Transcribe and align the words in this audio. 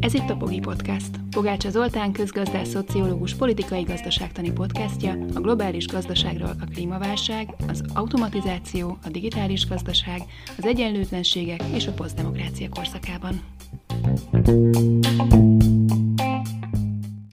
Ez 0.00 0.14
itt 0.14 0.30
a 0.30 0.36
Pogi 0.38 0.60
Podcast. 0.60 1.10
Pogácsa 1.30 1.70
Zoltán 1.70 2.12
közgazdás, 2.12 2.68
szociológus, 2.68 3.34
politikai 3.34 3.82
gazdaságtani 3.82 4.52
podcastja 4.52 5.12
a 5.34 5.40
globális 5.40 5.86
gazdaságról 5.86 6.50
a 6.60 6.64
klímaválság, 6.74 7.54
az 7.68 7.84
automatizáció, 7.94 8.98
a 9.04 9.08
digitális 9.08 9.66
gazdaság, 9.66 10.22
az 10.58 10.64
egyenlőtlenségek 10.64 11.60
és 11.74 11.86
a 11.86 11.92
posztdemokrácia 11.92 12.68
korszakában. 12.68 13.40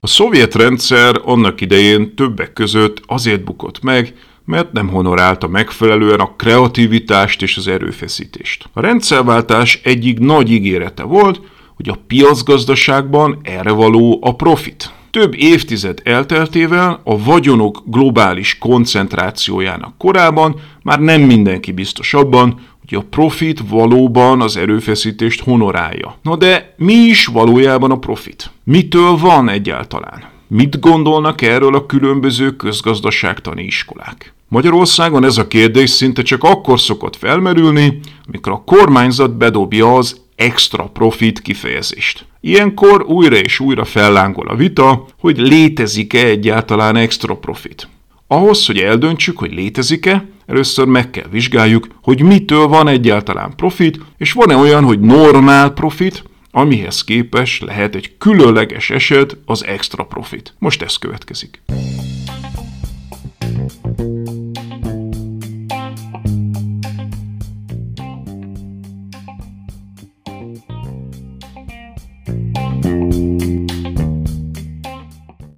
A 0.00 0.06
szovjet 0.06 0.54
rendszer 0.54 1.20
annak 1.24 1.60
idején 1.60 2.14
többek 2.14 2.52
között 2.52 3.02
azért 3.06 3.44
bukott 3.44 3.82
meg, 3.82 4.14
mert 4.44 4.72
nem 4.72 4.88
honorálta 4.88 5.48
megfelelően 5.48 6.20
a 6.20 6.34
kreativitást 6.36 7.42
és 7.42 7.56
az 7.56 7.68
erőfeszítést. 7.68 8.68
A 8.72 8.80
rendszerváltás 8.80 9.80
egyik 9.82 10.18
nagy 10.18 10.50
ígérete 10.50 11.02
volt, 11.02 11.40
hogy 11.76 11.88
a 11.88 11.98
piacgazdaságban 12.06 13.38
erre 13.42 13.70
való 13.70 14.18
a 14.22 14.34
profit. 14.34 14.92
Több 15.10 15.34
évtized 15.34 16.00
elteltével 16.04 17.00
a 17.04 17.22
vagyonok 17.22 17.82
globális 17.86 18.58
koncentrációjának 18.58 19.98
korában 19.98 20.60
már 20.82 21.00
nem 21.00 21.20
mindenki 21.22 21.72
biztos 21.72 22.14
abban, 22.14 22.60
hogy 22.88 22.98
a 22.98 23.06
profit 23.10 23.60
valóban 23.68 24.40
az 24.40 24.56
erőfeszítést 24.56 25.42
honorálja. 25.42 26.18
Na 26.22 26.36
de 26.36 26.74
mi 26.76 26.92
is 26.92 27.26
valójában 27.26 27.90
a 27.90 27.98
profit? 27.98 28.50
Mitől 28.64 29.16
van 29.16 29.48
egyáltalán? 29.48 30.33
Mit 30.56 30.80
gondolnak 30.80 31.42
erről 31.42 31.74
a 31.74 31.86
különböző 31.86 32.56
közgazdaságtani 32.56 33.62
iskolák? 33.62 34.34
Magyarországon 34.48 35.24
ez 35.24 35.38
a 35.38 35.46
kérdés 35.46 35.90
szinte 35.90 36.22
csak 36.22 36.44
akkor 36.44 36.80
szokott 36.80 37.16
felmerülni, 37.16 38.00
amikor 38.26 38.52
a 38.52 38.62
kormányzat 38.66 39.36
bedobja 39.36 39.94
az 39.94 40.20
extra 40.36 40.84
profit 40.84 41.40
kifejezést. 41.40 42.26
Ilyenkor 42.40 43.02
újra 43.02 43.36
és 43.36 43.60
újra 43.60 43.84
fellángol 43.84 44.48
a 44.48 44.56
vita, 44.56 45.06
hogy 45.18 45.38
létezik-e 45.38 46.24
egyáltalán 46.24 46.96
extra 46.96 47.36
profit. 47.36 47.88
Ahhoz, 48.26 48.66
hogy 48.66 48.78
eldöntsük, 48.78 49.38
hogy 49.38 49.52
létezik-e, 49.52 50.24
először 50.46 50.86
meg 50.86 51.10
kell 51.10 51.28
vizsgáljuk, 51.30 51.86
hogy 52.02 52.22
mitől 52.22 52.66
van 52.66 52.88
egyáltalán 52.88 53.52
profit, 53.56 54.00
és 54.18 54.32
van-e 54.32 54.56
olyan, 54.56 54.84
hogy 54.84 55.00
normál 55.00 55.70
profit, 55.70 56.24
amihez 56.54 57.04
képes 57.04 57.60
lehet 57.60 57.94
egy 57.94 58.16
különleges 58.18 58.90
eset 58.90 59.36
az 59.44 59.64
extra 59.64 60.04
profit. 60.04 60.54
Most 60.58 60.82
ez 60.82 60.96
következik. 60.96 61.62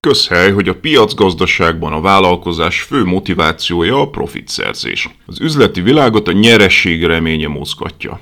Közhely, 0.01 0.53
hogy 0.53 0.69
a 0.69 0.75
piacgazdaságban 0.75 1.93
a 1.93 2.01
vállalkozás 2.01 2.83
fő 2.83 3.05
motivációja 3.05 4.01
a 4.01 4.11
profitszerzés. 4.11 5.09
Az 5.27 5.41
üzleti 5.41 5.81
világot 5.81 6.29
a 6.29 6.33
nyeresség 6.33 7.05
reménye 7.05 7.49
mozgatja. 7.49 8.21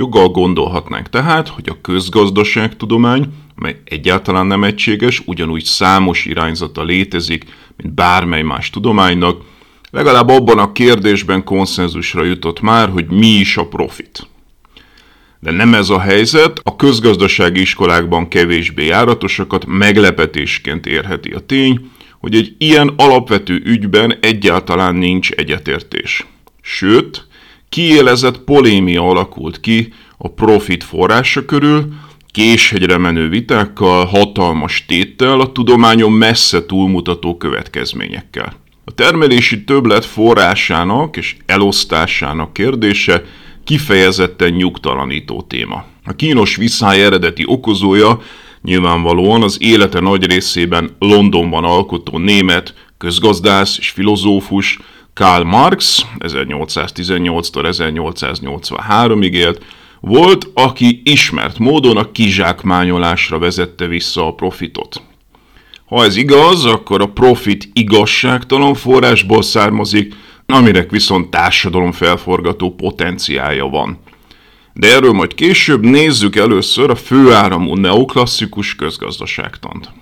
Joggal 0.00 0.28
gondolhatnánk 0.28 1.08
tehát, 1.08 1.48
hogy 1.48 1.68
a 1.68 1.80
közgazdaságtudomány, 1.80 3.32
mely 3.54 3.80
egyáltalán 3.84 4.46
nem 4.46 4.64
egységes, 4.64 5.22
ugyanúgy 5.26 5.64
számos 5.64 6.24
irányzata 6.24 6.82
létezik, 6.82 7.44
mint 7.76 7.94
bármely 7.94 8.42
más 8.42 8.70
tudománynak, 8.70 9.42
legalább 9.90 10.28
abban 10.28 10.58
a 10.58 10.72
kérdésben 10.72 11.44
konszenzusra 11.44 12.24
jutott 12.24 12.60
már, 12.60 12.88
hogy 12.88 13.06
mi 13.10 13.26
is 13.26 13.56
a 13.56 13.66
profit. 13.66 14.28
De 15.40 15.50
nem 15.50 15.74
ez 15.74 15.88
a 15.88 16.00
helyzet, 16.00 16.60
a 16.62 16.76
közgazdasági 16.76 17.60
iskolákban 17.60 18.28
kevésbé 18.28 18.86
járatosakat 18.86 19.66
meglepetésként 19.66 20.86
érheti 20.86 21.30
a 21.30 21.40
tény, 21.40 21.90
hogy 22.20 22.34
egy 22.34 22.54
ilyen 22.58 22.92
alapvető 22.96 23.62
ügyben 23.64 24.18
egyáltalán 24.20 24.94
nincs 24.94 25.30
egyetértés. 25.30 26.26
Sőt, 26.60 27.28
kiélezett 27.70 28.38
polémia 28.38 29.02
alakult 29.02 29.60
ki 29.60 29.92
a 30.16 30.28
profit 30.28 30.84
forrása 30.84 31.44
körül, 31.44 31.92
késhegyre 32.30 32.98
menő 32.98 33.28
vitákkal, 33.28 34.04
hatalmas 34.04 34.84
téttel, 34.86 35.40
a 35.40 35.52
tudományon 35.52 36.12
messze 36.12 36.66
túlmutató 36.66 37.36
következményekkel. 37.36 38.52
A 38.84 38.92
termelési 38.94 39.64
többlet 39.64 40.04
forrásának 40.04 41.16
és 41.16 41.36
elosztásának 41.46 42.52
kérdése 42.52 43.24
kifejezetten 43.64 44.52
nyugtalanító 44.52 45.42
téma. 45.42 45.84
A 46.04 46.12
kínos 46.12 46.56
visszáj 46.56 47.04
eredeti 47.04 47.44
okozója 47.46 48.20
nyilvánvalóan 48.62 49.42
az 49.42 49.56
élete 49.60 50.00
nagy 50.00 50.26
részében 50.26 50.90
Londonban 50.98 51.64
alkotó 51.64 52.18
német 52.18 52.74
közgazdász 52.98 53.78
és 53.78 53.88
filozófus 53.88 54.78
Karl 55.14 55.42
Marx 55.42 56.06
1818-tól 56.18 57.74
1883-ig 57.76 59.32
élt, 59.32 59.64
volt, 60.00 60.50
aki 60.54 61.00
ismert 61.04 61.58
módon 61.58 61.96
a 61.96 62.12
kizsákmányolásra 62.12 63.38
vezette 63.38 63.86
vissza 63.86 64.26
a 64.26 64.34
profitot. 64.34 65.02
Ha 65.86 66.04
ez 66.04 66.16
igaz, 66.16 66.64
akkor 66.64 67.00
a 67.00 67.06
profit 67.06 67.68
igazságtalan 67.72 68.74
forrásból 68.74 69.42
származik, 69.42 70.14
aminek 70.46 70.90
viszont 70.90 71.30
társadalom 71.30 71.92
felforgató 71.92 72.74
potenciája 72.74 73.66
van. 73.66 73.98
De 74.72 74.94
erről 74.94 75.12
majd 75.12 75.34
később 75.34 75.84
nézzük 75.84 76.36
először 76.36 76.90
a 76.90 76.94
főáramú 76.94 77.74
neoklasszikus 77.74 78.74
közgazdaságtant. 78.74 79.92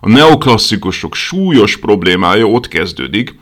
A 0.00 0.08
neoklasszikusok 0.08 1.14
súlyos 1.14 1.76
problémája 1.76 2.44
ott 2.44 2.68
kezdődik, 2.68 3.34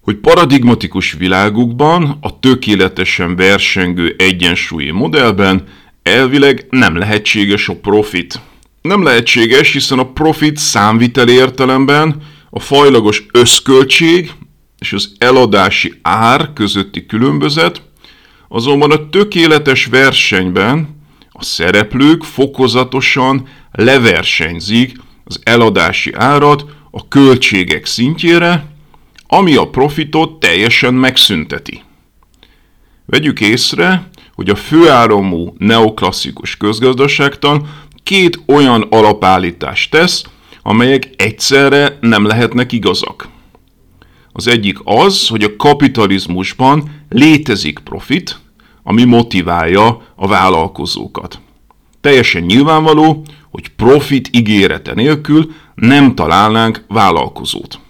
hogy 0.00 0.16
paradigmatikus 0.16 1.12
világukban, 1.12 2.18
a 2.20 2.38
tökéletesen 2.38 3.36
versengő 3.36 4.14
egyensúlyi 4.18 4.90
modellben 4.90 5.64
elvileg 6.02 6.66
nem 6.70 6.96
lehetséges 6.96 7.68
a 7.68 7.76
profit. 7.76 8.40
Nem 8.82 9.02
lehetséges, 9.02 9.72
hiszen 9.72 9.98
a 9.98 10.12
profit 10.12 10.56
számviteli 10.56 11.32
értelemben 11.32 12.22
a 12.50 12.60
fajlagos 12.60 13.26
összköltség 13.32 14.32
és 14.78 14.92
az 14.92 15.12
eladási 15.18 15.94
ár 16.02 16.52
közötti 16.52 17.06
különbözet, 17.06 17.82
azonban 18.48 18.90
a 18.90 19.08
tökéletes 19.08 19.86
versenyben 19.86 21.00
a 21.32 21.44
szereplők 21.44 22.24
fokozatosan 22.24 23.48
leversenyzik 23.72 24.96
az 25.24 25.40
eladási 25.42 26.12
árat 26.14 26.64
a 26.90 27.08
költségek 27.08 27.86
szintjére, 27.86 28.66
ami 29.26 29.54
a 29.54 29.68
profitot 29.68 30.40
teljesen 30.40 30.94
megszünteti. 30.94 31.82
Vegyük 33.06 33.40
észre, 33.40 34.08
hogy 34.34 34.50
a 34.50 34.54
főáramú 34.54 35.54
neoklasszikus 35.58 36.56
közgazdaságtan 36.56 37.68
két 38.02 38.42
olyan 38.46 38.86
alapállítást 38.90 39.90
tesz, 39.90 40.24
amelyek 40.62 41.10
egyszerre 41.16 41.98
nem 42.00 42.26
lehetnek 42.26 42.72
igazak. 42.72 43.28
Az 44.32 44.46
egyik 44.46 44.78
az, 44.84 45.28
hogy 45.28 45.42
a 45.42 45.56
kapitalizmusban 45.56 47.04
létezik 47.08 47.78
profit, 47.78 48.40
ami 48.82 49.04
motiválja 49.04 50.06
a 50.16 50.26
vállalkozókat. 50.26 51.40
Teljesen 52.00 52.42
nyilvánvaló, 52.42 53.24
hogy 53.52 53.68
profit 53.68 54.28
ígérete 54.32 54.94
nélkül 54.94 55.52
nem 55.74 56.14
találnánk 56.14 56.84
vállalkozót. 56.88 57.80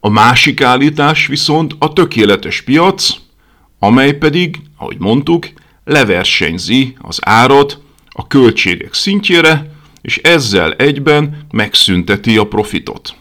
A 0.00 0.08
másik 0.08 0.60
állítás 0.60 1.26
viszont 1.26 1.76
a 1.78 1.92
tökéletes 1.92 2.60
piac, 2.60 3.10
amely 3.78 4.12
pedig, 4.12 4.60
ahogy 4.76 4.96
mondtuk, 4.98 5.48
leversenyzi 5.84 6.96
az 7.00 7.18
árat 7.22 7.80
a 8.08 8.26
költségek 8.26 8.94
szintjére, 8.94 9.70
és 10.02 10.16
ezzel 10.16 10.72
egyben 10.72 11.46
megszünteti 11.50 12.36
a 12.36 12.44
profitot. 12.44 13.14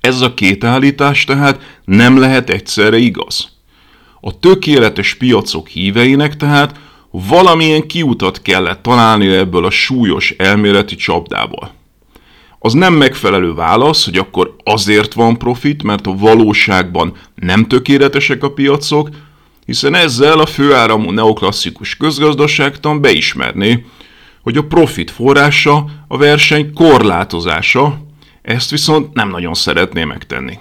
Ez 0.00 0.20
a 0.20 0.34
két 0.34 0.64
állítás 0.64 1.24
tehát 1.24 1.80
nem 1.84 2.18
lehet 2.18 2.50
egyszerre 2.50 2.96
igaz. 2.96 3.48
A 4.20 4.38
tökéletes 4.38 5.14
piacok 5.14 5.68
híveinek 5.68 6.36
tehát 6.36 6.80
valamilyen 7.10 7.86
kiutat 7.86 8.42
kellett 8.42 8.82
találni 8.82 9.28
ebből 9.28 9.64
a 9.64 9.70
súlyos 9.70 10.34
elméleti 10.38 10.96
csapdából. 10.96 11.72
Az 12.58 12.72
nem 12.72 12.94
megfelelő 12.94 13.54
válasz, 13.54 14.04
hogy 14.04 14.16
akkor 14.16 14.54
azért 14.64 15.12
van 15.12 15.38
profit, 15.38 15.82
mert 15.82 16.06
a 16.06 16.14
valóságban 16.14 17.16
nem 17.34 17.66
tökéletesek 17.66 18.42
a 18.42 18.52
piacok, 18.52 19.08
hiszen 19.66 19.94
ezzel 19.94 20.38
a 20.38 20.46
főáramú 20.46 21.10
neoklasszikus 21.10 21.96
közgazdaságtan 21.96 23.00
beismerné, 23.00 23.84
hogy 24.42 24.56
a 24.56 24.64
profit 24.64 25.10
forrása 25.10 25.84
a 26.08 26.16
verseny 26.16 26.72
korlátozása, 26.72 28.06
ezt 28.42 28.70
viszont 28.70 29.14
nem 29.14 29.30
nagyon 29.30 29.54
szeretné 29.54 30.04
megtenni. 30.04 30.58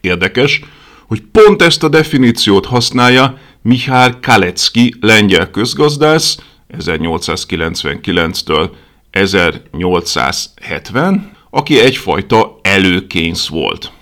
Érdekes, 0.00 0.62
hogy 1.06 1.22
pont 1.32 1.62
ezt 1.62 1.82
a 1.82 1.88
definíciót 1.88 2.66
használja 2.66 3.38
Mihály 3.66 4.12
Kalecki 4.22 4.94
lengyel 5.00 5.50
közgazdász 5.50 6.38
1899-től 6.78 8.70
1870, 9.10 11.32
aki 11.50 11.80
egyfajta 11.80 12.58
előkénysz 12.62 13.46
volt. 13.46 13.92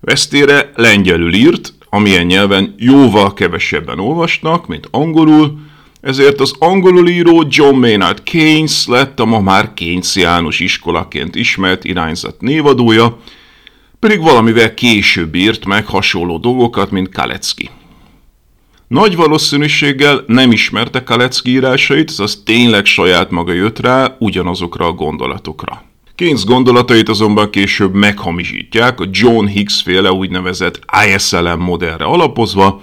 Vesztére 0.00 0.72
lengyelül 0.74 1.34
írt, 1.34 1.74
amilyen 1.90 2.26
nyelven 2.26 2.74
jóval 2.78 3.34
kevesebben 3.34 3.98
olvasnak, 3.98 4.66
mint 4.66 4.88
angolul, 4.90 5.58
ezért 6.00 6.40
az 6.40 6.54
angolul 6.58 7.08
író 7.08 7.44
John 7.48 7.76
Maynard 7.76 8.22
Keynes 8.22 8.86
lett 8.86 9.20
a 9.20 9.24
ma 9.24 9.40
már 9.40 9.74
Keynesiánus 9.74 10.60
iskolaként 10.60 11.34
ismert 11.34 11.84
irányzat 11.84 12.40
névadója, 12.40 13.18
pedig 13.98 14.20
valamivel 14.20 14.74
később 14.74 15.34
írt 15.34 15.64
meg 15.64 15.86
hasonló 15.86 16.38
dolgokat, 16.38 16.90
mint 16.90 17.14
Kalecki. 17.14 17.70
Nagy 18.90 19.16
valószínűséggel 19.16 20.24
nem 20.26 20.52
ismerte 20.52 21.02
Kalecki 21.02 21.50
írásait, 21.50 22.10
az 22.10 22.42
tényleg 22.44 22.84
saját 22.84 23.30
maga 23.30 23.52
jött 23.52 23.78
rá 23.78 24.16
ugyanazokra 24.18 24.86
a 24.86 24.92
gondolatokra. 24.92 25.84
Keynes 26.14 26.44
gondolatait 26.44 27.08
azonban 27.08 27.50
később 27.50 27.94
meghamisítják 27.94 29.00
a 29.00 29.08
John 29.10 29.46
Hicks 29.46 29.82
féle 29.82 30.12
úgynevezett 30.12 30.80
ISLM 31.06 31.60
modellre 31.60 32.04
alapozva, 32.04 32.82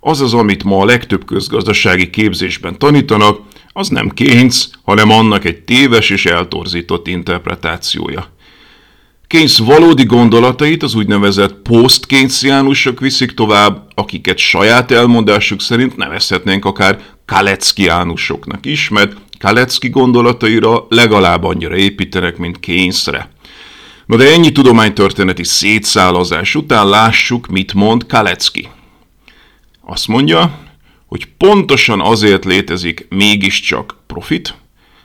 azaz 0.00 0.34
amit 0.34 0.64
ma 0.64 0.78
a 0.78 0.84
legtöbb 0.84 1.24
közgazdasági 1.24 2.10
képzésben 2.10 2.78
tanítanak, 2.78 3.40
az 3.72 3.88
nem 3.88 4.08
Keynes, 4.08 4.68
hanem 4.82 5.10
annak 5.10 5.44
egy 5.44 5.62
téves 5.62 6.10
és 6.10 6.26
eltorzított 6.26 7.06
interpretációja. 7.06 8.26
Keynes 9.32 9.58
valódi 9.58 10.04
gondolatait 10.04 10.82
az 10.82 10.94
úgynevezett 10.94 11.54
post 11.54 12.06
viszik 12.98 13.32
tovább, 13.32 13.88
akiket 13.94 14.38
saját 14.38 14.90
elmondásuk 14.90 15.60
szerint 15.60 15.96
nevezhetnénk 15.96 16.64
akár 16.64 17.00
kaleckiánusoknak 17.24 18.66
is, 18.66 18.88
mert 18.88 19.16
Kalecki 19.38 19.88
gondolataira 19.88 20.86
legalább 20.88 21.44
annyira 21.44 21.76
építenek, 21.76 22.36
mint 22.36 22.60
Keynesre. 22.60 23.30
Na 24.06 24.16
de 24.16 24.32
ennyi 24.32 24.52
tudománytörténeti 24.52 25.44
szétszálazás 25.44 26.54
után 26.54 26.88
lássuk, 26.88 27.46
mit 27.46 27.74
mond 27.74 28.06
Kalecki. 28.06 28.68
Azt 29.80 30.08
mondja, 30.08 30.58
hogy 31.06 31.28
pontosan 31.38 32.00
azért 32.00 32.44
létezik 32.44 33.06
mégiscsak 33.08 33.96
profit, 34.06 34.54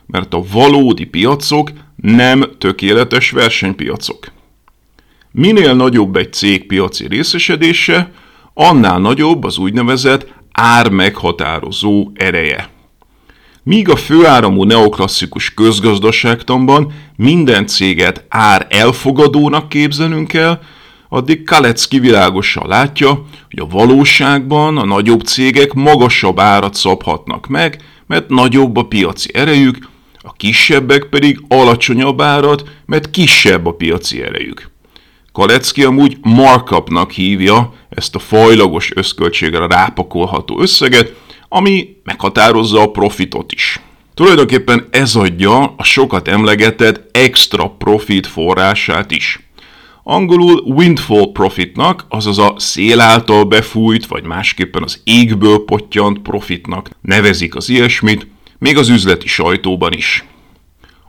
mert 0.06 0.34
a 0.34 0.44
valódi 0.52 1.04
piacok 1.04 1.70
nem 2.02 2.44
tökéletes 2.58 3.30
versenypiacok. 3.30 4.32
Minél 5.30 5.74
nagyobb 5.74 6.16
egy 6.16 6.32
cég 6.32 6.66
piaci 6.66 7.06
részesedése, 7.06 8.12
annál 8.54 8.98
nagyobb 8.98 9.44
az 9.44 9.58
úgynevezett 9.58 10.26
ár 10.52 10.90
meghatározó 10.90 12.10
ereje. 12.14 12.68
Míg 13.62 13.88
a 13.88 13.96
főáramú 13.96 14.64
neoklasszikus 14.64 15.54
közgazdaságtanban 15.54 16.92
minden 17.16 17.66
céget 17.66 18.24
ár 18.28 18.66
elfogadónak 18.70 19.68
képzelünk 19.68 20.32
el, 20.32 20.60
addig 21.08 21.44
Kalecki 21.44 21.98
világosan 21.98 22.68
látja, 22.68 23.26
hogy 23.50 23.58
a 23.58 23.66
valóságban 23.66 24.76
a 24.76 24.84
nagyobb 24.84 25.20
cégek 25.20 25.72
magasabb 25.72 26.38
árat 26.38 26.74
szabhatnak 26.74 27.46
meg, 27.46 27.82
mert 28.06 28.28
nagyobb 28.28 28.76
a 28.76 28.82
piaci 28.82 29.30
erejük, 29.34 29.88
a 30.28 30.32
kisebbek 30.36 31.04
pedig 31.04 31.40
alacsonyabb 31.48 32.20
árat, 32.20 32.64
mert 32.86 33.10
kisebb 33.10 33.66
a 33.66 33.72
piaci 33.72 34.22
erejük. 34.22 34.70
Kalecki 35.32 35.84
amúgy 35.84 36.16
markupnak 36.22 37.10
hívja 37.10 37.72
ezt 37.88 38.14
a 38.14 38.18
fajlagos 38.18 38.90
összköltségre 38.94 39.66
rápakolható 39.66 40.60
összeget, 40.60 41.14
ami 41.48 41.96
meghatározza 42.04 42.80
a 42.80 42.90
profitot 42.90 43.52
is. 43.52 43.80
Tulajdonképpen 44.14 44.88
ez 44.90 45.14
adja 45.14 45.74
a 45.76 45.82
sokat 45.82 46.28
emlegetett 46.28 47.16
extra 47.16 47.68
profit 47.68 48.26
forrását 48.26 49.10
is. 49.10 49.40
Angolul 50.02 50.62
windfall 50.64 51.32
profitnak, 51.32 52.04
azaz 52.08 52.38
a 52.38 52.54
szél 52.56 53.00
által 53.00 53.44
befújt, 53.44 54.06
vagy 54.06 54.24
másképpen 54.24 54.82
az 54.82 55.00
égből 55.04 55.64
pottyant 55.64 56.18
profitnak 56.18 56.90
nevezik 57.00 57.54
az 57.54 57.68
ilyesmit, 57.68 58.26
még 58.58 58.76
az 58.76 58.88
üzleti 58.88 59.28
sajtóban 59.28 59.92
is. 59.92 60.24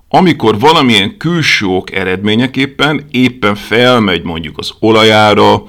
Amikor 0.07 0.59
valamilyen 0.59 1.17
külső 1.17 1.65
ok 1.65 1.91
eredményeképpen 1.91 3.05
éppen 3.11 3.55
felmegy 3.55 4.23
mondjuk 4.23 4.57
az 4.57 4.71
olajára, 4.79 5.63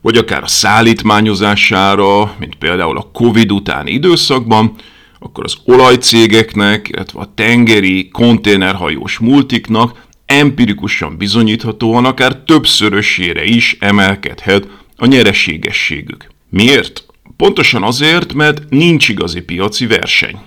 vagy 0.00 0.16
akár 0.16 0.42
a 0.42 0.46
szállítmányozására, 0.46 2.34
mint 2.38 2.54
például 2.54 2.96
a 2.96 3.10
Covid 3.12 3.52
utáni 3.52 3.90
időszakban, 3.90 4.74
akkor 5.18 5.44
az 5.44 5.56
olajcégeknek, 5.64 6.88
illetve 6.88 7.20
a 7.20 7.32
tengeri 7.34 8.08
konténerhajós 8.08 9.18
multiknak 9.18 10.04
empirikusan 10.26 11.16
bizonyíthatóan 11.16 12.04
akár 12.04 12.36
többszörösére 12.36 13.44
is 13.44 13.76
emelkedhet 13.80 14.68
a 14.96 15.06
nyereségességük. 15.06 16.28
Miért? 16.50 17.04
Pontosan 17.36 17.82
azért, 17.82 18.32
mert 18.32 18.62
nincs 18.68 19.08
igazi 19.08 19.40
piaci 19.40 19.86
verseny. 19.86 20.38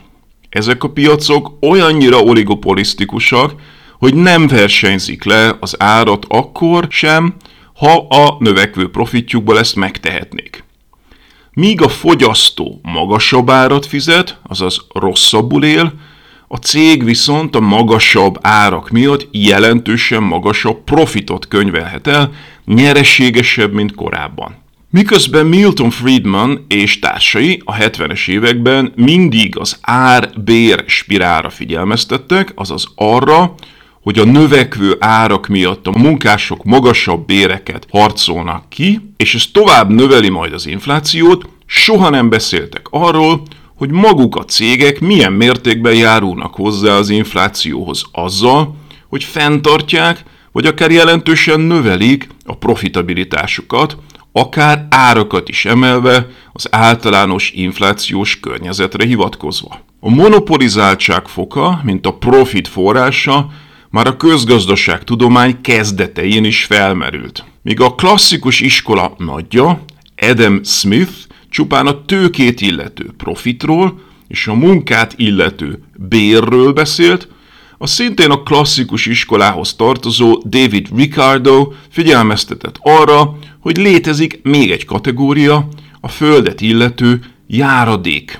Ezek 0.49 0.83
a 0.83 0.89
piacok 0.89 1.57
olyannyira 1.61 2.17
oligopolisztikusak, 2.17 3.53
hogy 3.97 4.13
nem 4.13 4.47
versenyzik 4.47 5.23
le 5.23 5.57
az 5.59 5.75
árat 5.81 6.25
akkor 6.29 6.87
sem, 6.89 7.35
ha 7.73 8.07
a 8.09 8.35
növekvő 8.39 8.89
profitjukból 8.89 9.59
ezt 9.59 9.75
megtehetnék. 9.75 10.63
Míg 11.53 11.81
a 11.81 11.89
fogyasztó 11.89 12.79
magasabb 12.83 13.49
árat 13.49 13.85
fizet, 13.85 14.39
azaz 14.43 14.85
rosszabbul 14.93 15.63
él, 15.63 15.93
a 16.47 16.57
cég 16.57 17.03
viszont 17.03 17.55
a 17.55 17.59
magasabb 17.59 18.37
árak 18.41 18.89
miatt 18.89 19.27
jelentősen 19.31 20.23
magasabb 20.23 20.83
profitot 20.83 21.47
könyvelhet 21.47 22.07
el, 22.07 22.31
nyereségesebb, 22.65 23.73
mint 23.73 23.95
korábban. 23.95 24.55
Miközben 24.91 25.45
Milton 25.45 25.89
Friedman 25.89 26.65
és 26.68 27.00
társai 27.00 27.62
a 27.65 27.74
70-es 27.74 28.30
években 28.30 28.91
mindig 28.95 29.57
az 29.57 29.77
ár-bér 29.81 30.83
spirálra 30.88 31.50
figyelmeztettek, 31.50 32.51
azaz 32.56 32.88
arra, 32.95 33.53
hogy 34.01 34.19
a 34.19 34.25
növekvő 34.25 34.95
árak 35.00 35.47
miatt 35.47 35.88
a 35.88 35.97
munkások 35.97 36.63
magasabb 36.63 37.25
béreket 37.25 37.88
harcolnak 37.91 38.69
ki, 38.69 39.00
és 39.18 39.36
ez 39.36 39.44
tovább 39.53 39.89
növeli 39.89 40.30
majd 40.30 40.53
az 40.53 40.68
inflációt, 40.68 41.50
soha 41.65 42.09
nem 42.09 42.30
beszéltek 42.30 42.87
arról, 42.90 43.42
hogy 43.75 43.92
maguk 43.92 44.35
a 44.35 44.45
cégek 44.45 44.99
milyen 44.99 45.33
mértékben 45.33 45.95
járulnak 45.95 46.56
hozzá 46.56 46.94
az 46.94 47.09
inflációhoz 47.09 48.04
azzal, 48.11 48.75
hogy 49.07 49.23
fenntartják, 49.23 50.23
vagy 50.52 50.66
akár 50.66 50.92
jelentősen 50.92 51.59
növelik 51.59 52.28
a 52.45 52.56
profitabilitásukat, 52.56 53.97
akár 54.39 54.87
árakat 54.89 55.49
is 55.49 55.65
emelve 55.65 56.27
az 56.53 56.67
általános 56.71 57.51
inflációs 57.55 58.39
környezetre 58.39 59.05
hivatkozva. 59.05 59.79
A 59.99 60.09
monopolizáltság 60.09 61.27
foka, 61.27 61.81
mint 61.83 62.05
a 62.05 62.13
profit 62.13 62.67
forrása, 62.67 63.49
már 63.89 64.07
a 64.07 64.17
közgazdaság 64.17 65.03
tudomány 65.03 65.61
kezdetein 65.61 66.43
is 66.43 66.63
felmerült. 66.63 67.45
Míg 67.61 67.81
a 67.81 67.95
klasszikus 67.95 68.59
iskola 68.59 69.13
nagyja, 69.17 69.83
Adam 70.17 70.63
Smith 70.63 71.11
csupán 71.49 71.87
a 71.87 72.05
tőkét 72.05 72.61
illető 72.61 73.13
profitról 73.17 73.99
és 74.27 74.47
a 74.47 74.53
munkát 74.53 75.13
illető 75.17 75.83
bérről 75.95 76.73
beszélt, 76.73 77.27
a 77.77 77.87
szintén 77.87 78.29
a 78.29 78.43
klasszikus 78.43 79.05
iskolához 79.05 79.73
tartozó 79.73 80.41
David 80.45 80.87
Ricardo 80.95 81.71
figyelmeztetett 81.89 82.75
arra, 82.81 83.37
hogy 83.59 83.78
létezik 83.78 84.39
még 84.44 84.71
egy 84.71 84.85
kategória, 84.85 85.68
a 86.01 86.07
földet 86.07 86.61
illető 86.61 87.19
járadék. 87.47 88.39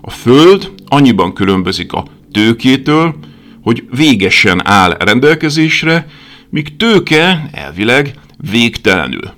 A 0.00 0.10
föld 0.10 0.72
annyiban 0.86 1.34
különbözik 1.34 1.92
a 1.92 2.04
tőkétől, 2.32 3.14
hogy 3.62 3.84
végesen 3.96 4.66
áll 4.66 4.90
rendelkezésre, 4.90 6.06
míg 6.48 6.76
tőke 6.76 7.48
elvileg 7.52 8.14
végtelenül. 8.50 9.32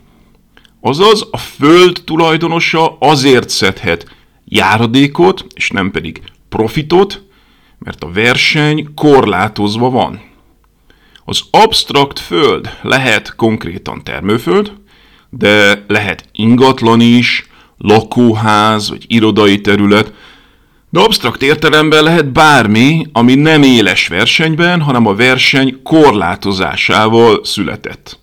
Azaz 0.80 1.28
a 1.30 1.36
föld 1.36 2.02
tulajdonosa 2.04 2.96
azért 2.98 3.48
szedhet 3.48 4.14
járadékot, 4.44 5.46
és 5.54 5.70
nem 5.70 5.90
pedig 5.90 6.20
profitot, 6.48 7.22
mert 7.78 8.04
a 8.04 8.10
verseny 8.12 8.94
korlátozva 8.94 9.90
van. 9.90 10.20
Az 11.24 11.40
absztrakt 11.50 12.18
föld 12.18 12.78
lehet 12.82 13.34
konkrétan 13.34 14.04
termőföld, 14.04 14.72
de 15.38 15.84
lehet 15.88 16.28
ingatlan 16.32 17.00
is, 17.00 17.46
lakóház 17.78 18.88
vagy 18.88 19.04
irodai 19.06 19.60
terület, 19.60 20.12
de 20.90 21.00
absztrakt 21.00 21.42
értelemben 21.42 22.02
lehet 22.02 22.32
bármi, 22.32 23.06
ami 23.12 23.34
nem 23.34 23.62
éles 23.62 24.08
versenyben, 24.08 24.80
hanem 24.80 25.06
a 25.06 25.14
verseny 25.14 25.82
korlátozásával 25.82 27.44
született. 27.44 28.18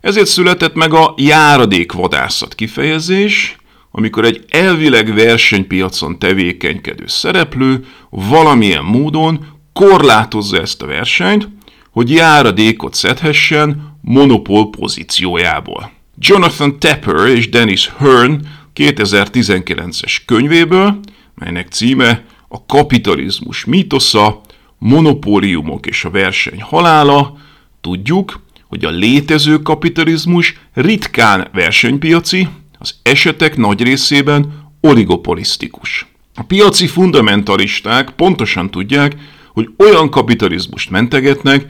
Ezért 0.00 0.26
született 0.26 0.74
meg 0.74 0.94
a 0.94 1.14
járadékvadászat 1.16 2.54
kifejezés, 2.54 3.56
amikor 3.90 4.24
egy 4.24 4.44
elvileg 4.48 5.14
versenypiacon 5.14 6.18
tevékenykedő 6.18 7.04
szereplő 7.06 7.84
valamilyen 8.10 8.84
módon 8.84 9.46
korlátozza 9.72 10.60
ezt 10.60 10.82
a 10.82 10.86
versenyt, 10.86 11.48
hogy 11.90 12.10
járadékot 12.10 12.94
szedhessen 12.94 13.98
monopól 14.00 14.70
pozíciójából. 14.70 15.90
Jonathan 16.22 16.78
Tepper 16.78 17.26
és 17.26 17.48
Dennis 17.48 17.92
Hearn 17.98 18.40
2019-es 18.74 20.16
könyvéből, 20.26 21.00
melynek 21.34 21.68
címe 21.68 22.24
a 22.48 22.66
kapitalizmus 22.66 23.64
mítosza, 23.64 24.40
monopóliumok 24.78 25.86
és 25.86 26.04
a 26.04 26.10
verseny 26.10 26.62
halála, 26.62 27.36
tudjuk, 27.80 28.40
hogy 28.68 28.84
a 28.84 28.90
létező 28.90 29.58
kapitalizmus 29.62 30.60
ritkán 30.74 31.48
versenypiaci, 31.52 32.48
az 32.78 32.94
esetek 33.02 33.56
nagy 33.56 33.82
részében 33.82 34.70
oligopolisztikus. 34.80 36.06
A 36.34 36.42
piaci 36.42 36.86
fundamentalisták 36.86 38.10
pontosan 38.10 38.70
tudják, 38.70 39.16
hogy 39.52 39.68
olyan 39.76 40.10
kapitalizmust 40.10 40.90
mentegetnek, 40.90 41.66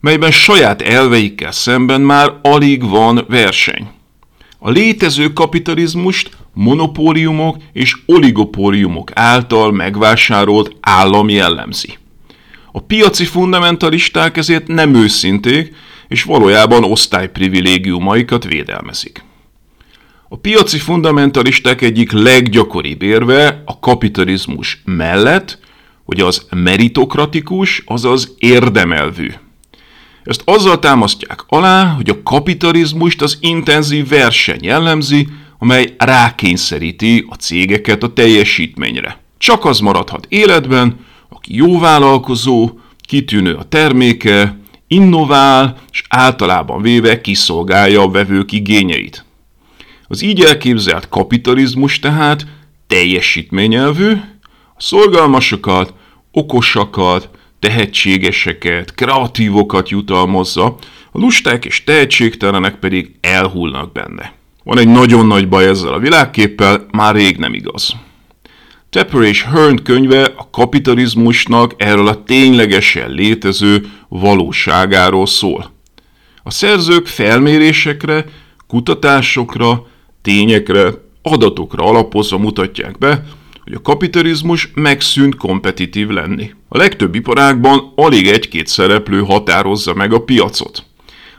melyben 0.00 0.30
saját 0.30 0.82
elveikkel 0.82 1.52
szemben 1.52 2.00
már 2.00 2.32
alig 2.42 2.88
van 2.88 3.24
verseny. 3.28 3.88
A 4.58 4.70
létező 4.70 5.32
kapitalizmust 5.32 6.30
monopóliumok 6.54 7.56
és 7.72 7.96
oligopóliumok 8.06 9.10
által 9.14 9.72
megvásárolt 9.72 10.76
állam 10.80 11.28
jellemzi. 11.28 11.98
A 12.72 12.80
piaci 12.80 13.24
fundamentalisták 13.24 14.36
ezért 14.36 14.66
nem 14.66 14.94
őszinték, 14.94 15.74
és 16.08 16.22
valójában 16.22 16.84
osztályprivilégiumaikat 16.84 18.44
védelmezik. 18.44 19.24
A 20.28 20.36
piaci 20.36 20.78
fundamentalisták 20.78 21.82
egyik 21.82 22.12
leggyakoribb 22.12 23.02
érve 23.02 23.62
a 23.64 23.78
kapitalizmus 23.78 24.82
mellett, 24.84 25.58
hogy 26.04 26.20
az 26.20 26.46
meritokratikus, 26.50 27.82
azaz 27.86 28.34
érdemelvű. 28.38 29.28
Ezt 30.28 30.42
azzal 30.44 30.78
támasztják 30.78 31.44
alá, 31.46 31.84
hogy 31.84 32.10
a 32.10 32.22
kapitalizmust 32.22 33.22
az 33.22 33.38
intenzív 33.40 34.08
verseny 34.08 34.64
jellemzi, 34.64 35.28
amely 35.58 35.94
rákényszeríti 35.98 37.26
a 37.28 37.34
cégeket 37.34 38.02
a 38.02 38.12
teljesítményre. 38.12 39.20
Csak 39.38 39.64
az 39.64 39.78
maradhat 39.78 40.26
életben, 40.28 41.00
aki 41.28 41.56
jó 41.56 41.78
vállalkozó, 41.78 42.70
kitűnő 43.00 43.54
a 43.54 43.62
terméke, 43.62 44.58
innovál, 44.86 45.76
és 45.90 46.04
általában 46.08 46.82
véve 46.82 47.20
kiszolgálja 47.20 48.02
a 48.02 48.10
vevők 48.10 48.52
igényeit. 48.52 49.24
Az 50.08 50.22
így 50.22 50.40
elképzelt 50.40 51.08
kapitalizmus 51.08 51.98
tehát 51.98 52.46
teljesítményelvű, 52.86 54.10
a 54.74 54.80
szorgalmasokat, 54.80 55.92
okosakat, 56.32 57.30
tehetségeseket, 57.60 58.94
kreatívokat 58.94 59.88
jutalmazza, 59.88 60.64
a 61.12 61.18
lusták 61.18 61.64
és 61.64 61.84
tehetségtelenek 61.84 62.74
pedig 62.74 63.14
elhullnak 63.20 63.92
benne. 63.92 64.32
Van 64.64 64.78
egy 64.78 64.88
nagyon 64.88 65.26
nagy 65.26 65.48
baj 65.48 65.66
ezzel 65.66 65.92
a 65.92 65.98
világképpel, 65.98 66.86
már 66.90 67.14
rég 67.14 67.36
nem 67.36 67.54
igaz. 67.54 67.94
Tepper 68.90 69.22
és 69.22 69.42
Hearn 69.42 69.82
könyve 69.82 70.24
a 70.36 70.50
kapitalizmusnak 70.50 71.74
erről 71.76 72.08
a 72.08 72.22
ténylegesen 72.22 73.10
létező 73.10 73.90
valóságáról 74.08 75.26
szól. 75.26 75.70
A 76.42 76.50
szerzők 76.50 77.06
felmérésekre, 77.06 78.24
kutatásokra, 78.66 79.86
tényekre, 80.22 80.90
adatokra 81.22 81.84
alapozva 81.84 82.38
mutatják 82.38 82.98
be, 82.98 83.24
hogy 83.68 83.76
a 83.76 83.82
kapitalizmus 83.82 84.70
megszűnt 84.74 85.36
kompetitív 85.36 86.08
lenni. 86.08 86.50
A 86.68 86.76
legtöbb 86.76 87.14
iparágban 87.14 87.92
alig 87.94 88.26
egy-két 88.26 88.66
szereplő 88.66 89.20
határozza 89.20 89.94
meg 89.94 90.12
a 90.12 90.22
piacot. 90.22 90.84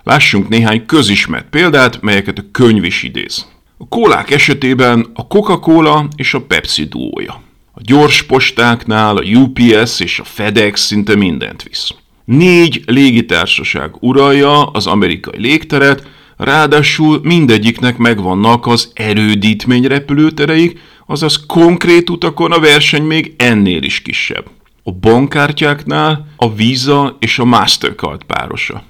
Lássunk 0.04 0.48
néhány 0.48 0.86
közismert 0.86 1.50
példát, 1.50 2.02
melyeket 2.02 2.38
a 2.38 2.46
könyv 2.52 2.84
is 2.84 3.04
idéz. 3.04 3.46
A 3.78 3.88
kólák 3.88 4.32
esetében 4.32 5.08
a 5.14 5.28
Coca-Cola 5.28 6.08
és 6.16 6.34
a 6.34 6.42
Pepsi 6.42 6.84
duója. 6.84 7.42
A 7.74 7.80
gyors 7.82 8.24
postáknál 8.24 9.18
a 9.18 9.24
UPS 9.24 10.00
és 10.00 10.20
a 10.20 10.24
FedEx 10.24 10.82
szinte 10.82 11.16
mindent 11.16 11.64
visz. 11.64 11.90
Négy 12.26 12.82
légitársaság 12.86 13.92
uralja 14.00 14.66
az 14.66 14.88
amerikai 14.88 15.40
légteret, 15.42 16.08
ráadásul 16.38 17.20
mindegyiknek 17.24 17.98
megvannak 17.98 18.68
az 18.68 18.92
erődítmény 18.94 19.86
repülőtereik, 19.86 20.80
azaz 21.10 21.46
konkrét 21.46 22.10
utakon 22.10 22.52
a 22.52 22.60
verseny 22.60 23.04
még 23.04 23.34
ennél 23.38 23.84
is 23.84 24.02
kisebb. 24.02 24.50
A 24.84 24.92
bankkártyáknál 24.92 26.28
a 26.36 26.54
Visa 26.54 27.18
és 27.20 27.40
a 27.40 27.46
Mastercard 27.46 28.24
párosa. 28.24 28.84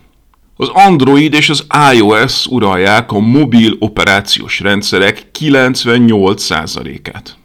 Az 0.56 0.68
Android 0.68 1.34
és 1.34 1.50
az 1.50 1.66
iOS 1.94 2.46
uralják 2.46 3.12
a 3.12 3.20
mobil 3.20 3.76
operációs 3.80 4.60
rendszerek 4.60 5.26
98%-át. 5.40 7.38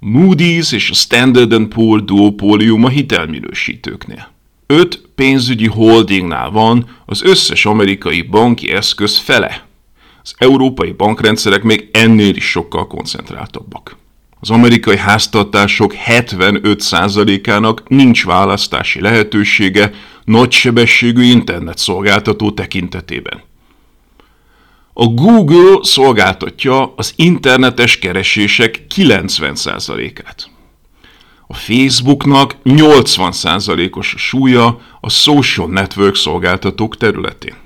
Moody's 0.00 0.72
és 0.72 0.90
a 0.90 0.94
Standard 0.94 1.66
Poor 1.66 2.04
duopólium 2.04 2.84
a 2.84 2.88
hitelminősítőknél. 2.88 4.30
Öt 4.66 5.02
pénzügyi 5.14 5.66
holdingnál 5.66 6.50
van 6.50 6.86
az 7.06 7.22
összes 7.22 7.66
amerikai 7.66 8.22
banki 8.22 8.70
eszköz 8.70 9.18
fele. 9.18 9.70
Az 10.22 10.34
európai 10.38 10.92
bankrendszerek 10.92 11.62
még 11.62 11.88
ennél 11.92 12.36
is 12.36 12.50
sokkal 12.50 12.86
koncentráltabbak. 12.86 13.96
Az 14.40 14.50
amerikai 14.50 14.96
háztartások 14.96 15.94
75%-ának 16.06 17.88
nincs 17.88 18.24
választási 18.24 19.00
lehetősége 19.00 19.92
nagysebességű 20.24 21.22
internetszolgáltató 21.22 22.50
tekintetében. 22.50 23.42
A 24.92 25.06
Google 25.06 25.78
szolgáltatja 25.82 26.94
az 26.96 27.12
internetes 27.16 27.98
keresések 27.98 28.82
90%-át. 28.94 30.50
A 31.46 31.54
Facebooknak 31.54 32.56
80%-os 32.64 34.14
súlya 34.18 34.80
a 35.00 35.10
social 35.10 35.68
network 35.68 36.14
szolgáltatók 36.14 36.96
területén. 36.96 37.61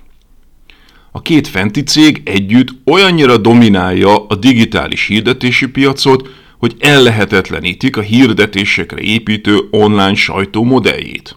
A 1.17 1.23
két 1.23 1.49
fenti 1.49 1.83
cég 1.83 2.23
együtt 2.25 2.69
olyannyira 2.85 3.37
dominálja 3.37 4.27
a 4.27 4.35
digitális 4.35 5.07
hirdetési 5.07 5.69
piacot, 5.69 6.29
hogy 6.59 6.75
ellehetetlenítik 6.79 7.97
a 7.97 8.01
hirdetésekre 8.01 9.01
építő 9.01 9.59
online 9.71 10.15
sajtó 10.15 10.65
modelljét. 10.65 11.37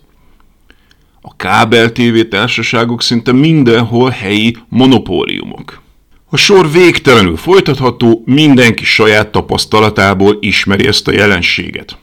A 1.21 1.35
kábel 1.35 1.91
TV 1.91 2.19
társaságok 2.29 3.01
szinte 3.01 3.31
mindenhol 3.31 4.09
helyi 4.09 4.55
monopóliumok. 4.69 5.81
A 6.29 6.37
sor 6.37 6.71
végtelenül 6.71 7.37
folytatható, 7.37 8.23
mindenki 8.25 8.85
saját 8.85 9.31
tapasztalatából 9.31 10.37
ismeri 10.39 10.87
ezt 10.87 11.07
a 11.07 11.11
jelenséget. 11.11 11.97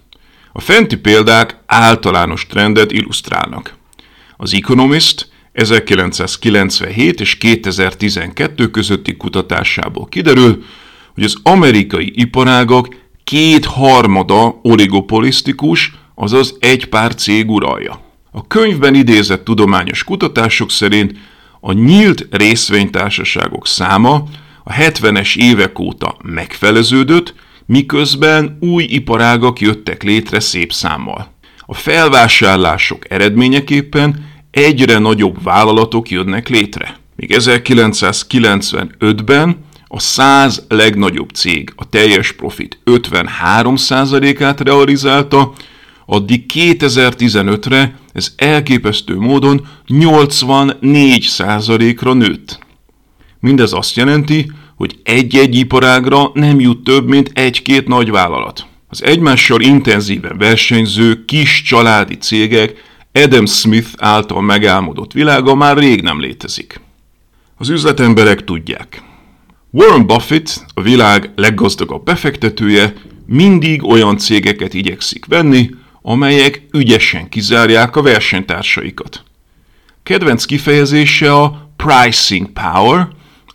A 0.53 0.61
fenti 0.61 0.97
példák 0.97 1.59
általános 1.67 2.47
trendet 2.47 2.93
illusztrálnak. 2.93 3.75
Az 4.37 4.55
Economist 4.55 5.35
1997 5.57 7.21
és 7.21 7.37
2012 7.39 8.71
közötti 8.71 9.17
kutatásából 9.17 10.07
kiderül, 10.07 10.65
hogy 11.15 11.25
az 11.25 11.37
amerikai 11.43 12.13
iparágak 12.15 12.89
kétharmada 13.25 14.61
oligopolisztikus, 14.63 15.95
azaz 16.15 16.57
egy 16.61 16.87
pár 16.87 17.15
cég 17.15 17.51
uralja. 17.51 18.01
A 18.31 18.47
könyvben 18.47 18.95
idézett 18.95 19.45
tudományos 19.45 20.05
kutatások 20.05 20.71
szerint 20.71 21.13
a 21.61 21.73
nyílt 21.73 22.27
részvénytársaságok 22.31 23.67
száma 23.67 24.25
a 24.65 24.73
70-es 24.73 25.37
évek 25.37 25.79
óta 25.79 26.17
megfeleződött, 26.23 27.35
miközben 27.67 28.57
új 28.61 28.83
iparágak 28.83 29.61
jöttek 29.61 30.03
létre 30.03 30.41
szép 30.41 30.73
számmal. 30.73 31.35
A 31.67 31.75
felvásárlások 31.75 33.11
eredményeképpen 33.11 34.25
egyre 34.57 34.99
nagyobb 34.99 35.43
vállalatok 35.43 36.11
jönnek 36.11 36.49
létre. 36.49 36.97
Még 37.17 37.35
1995-ben 37.39 39.57
a 39.87 39.99
100 39.99 40.65
legnagyobb 40.69 41.31
cég 41.31 41.73
a 41.77 41.89
teljes 41.89 42.33
profit 42.33 42.79
53%-át 42.85 44.61
realizálta, 44.61 45.53
addig 46.07 46.45
2015-re 46.55 47.99
ez 48.13 48.33
elképesztő 48.37 49.17
módon 49.17 49.67
84%-ra 49.89 52.13
nőtt. 52.13 52.59
Mindez 53.41 53.73
azt 53.73 53.97
jelenti, 53.97 54.53
hogy 54.77 54.99
egy-egy 55.03 55.55
iparágra 55.55 56.31
nem 56.35 56.61
jut 56.61 56.85
több, 56.85 57.09
mint 57.09 57.31
egy-két 57.35 57.89
nagy 57.89 58.11
vállalat. 58.11 58.67
Az 58.89 59.05
egymással 59.05 59.61
intenzíven 59.61 60.39
versenyző 60.39 61.25
kis 61.25 61.63
családi 61.63 62.17
cégek 62.17 62.86
Adam 63.25 63.47
Smith 63.47 63.89
által 63.97 64.43
megálmodott 64.43 65.13
világa 65.13 65.55
már 65.55 65.77
rég 65.77 66.03
nem 66.03 66.21
létezik. 66.21 66.81
Az 67.57 67.69
üzletemberek 67.69 68.45
tudják. 68.45 69.03
Warren 69.71 70.07
Buffett, 70.07 70.65
a 70.75 70.83
világ 70.83 71.31
leggazdagabb 71.37 72.05
befektetője, 72.05 72.93
mindig 73.27 73.85
olyan 73.85 74.19
cégeket 74.19 74.75
igyekszik 74.75 75.25
venni, 75.25 75.71
amelyek 76.03 76.67
ügyesen 76.73 77.29
kizárják 77.29 77.97
a 77.97 78.03
versenytársaikat. 78.03 79.23
Kedvenc 80.03 80.45
kifejezése 80.45 81.35
a 81.35 81.71
pricing 81.77 82.51
power, 82.53 83.09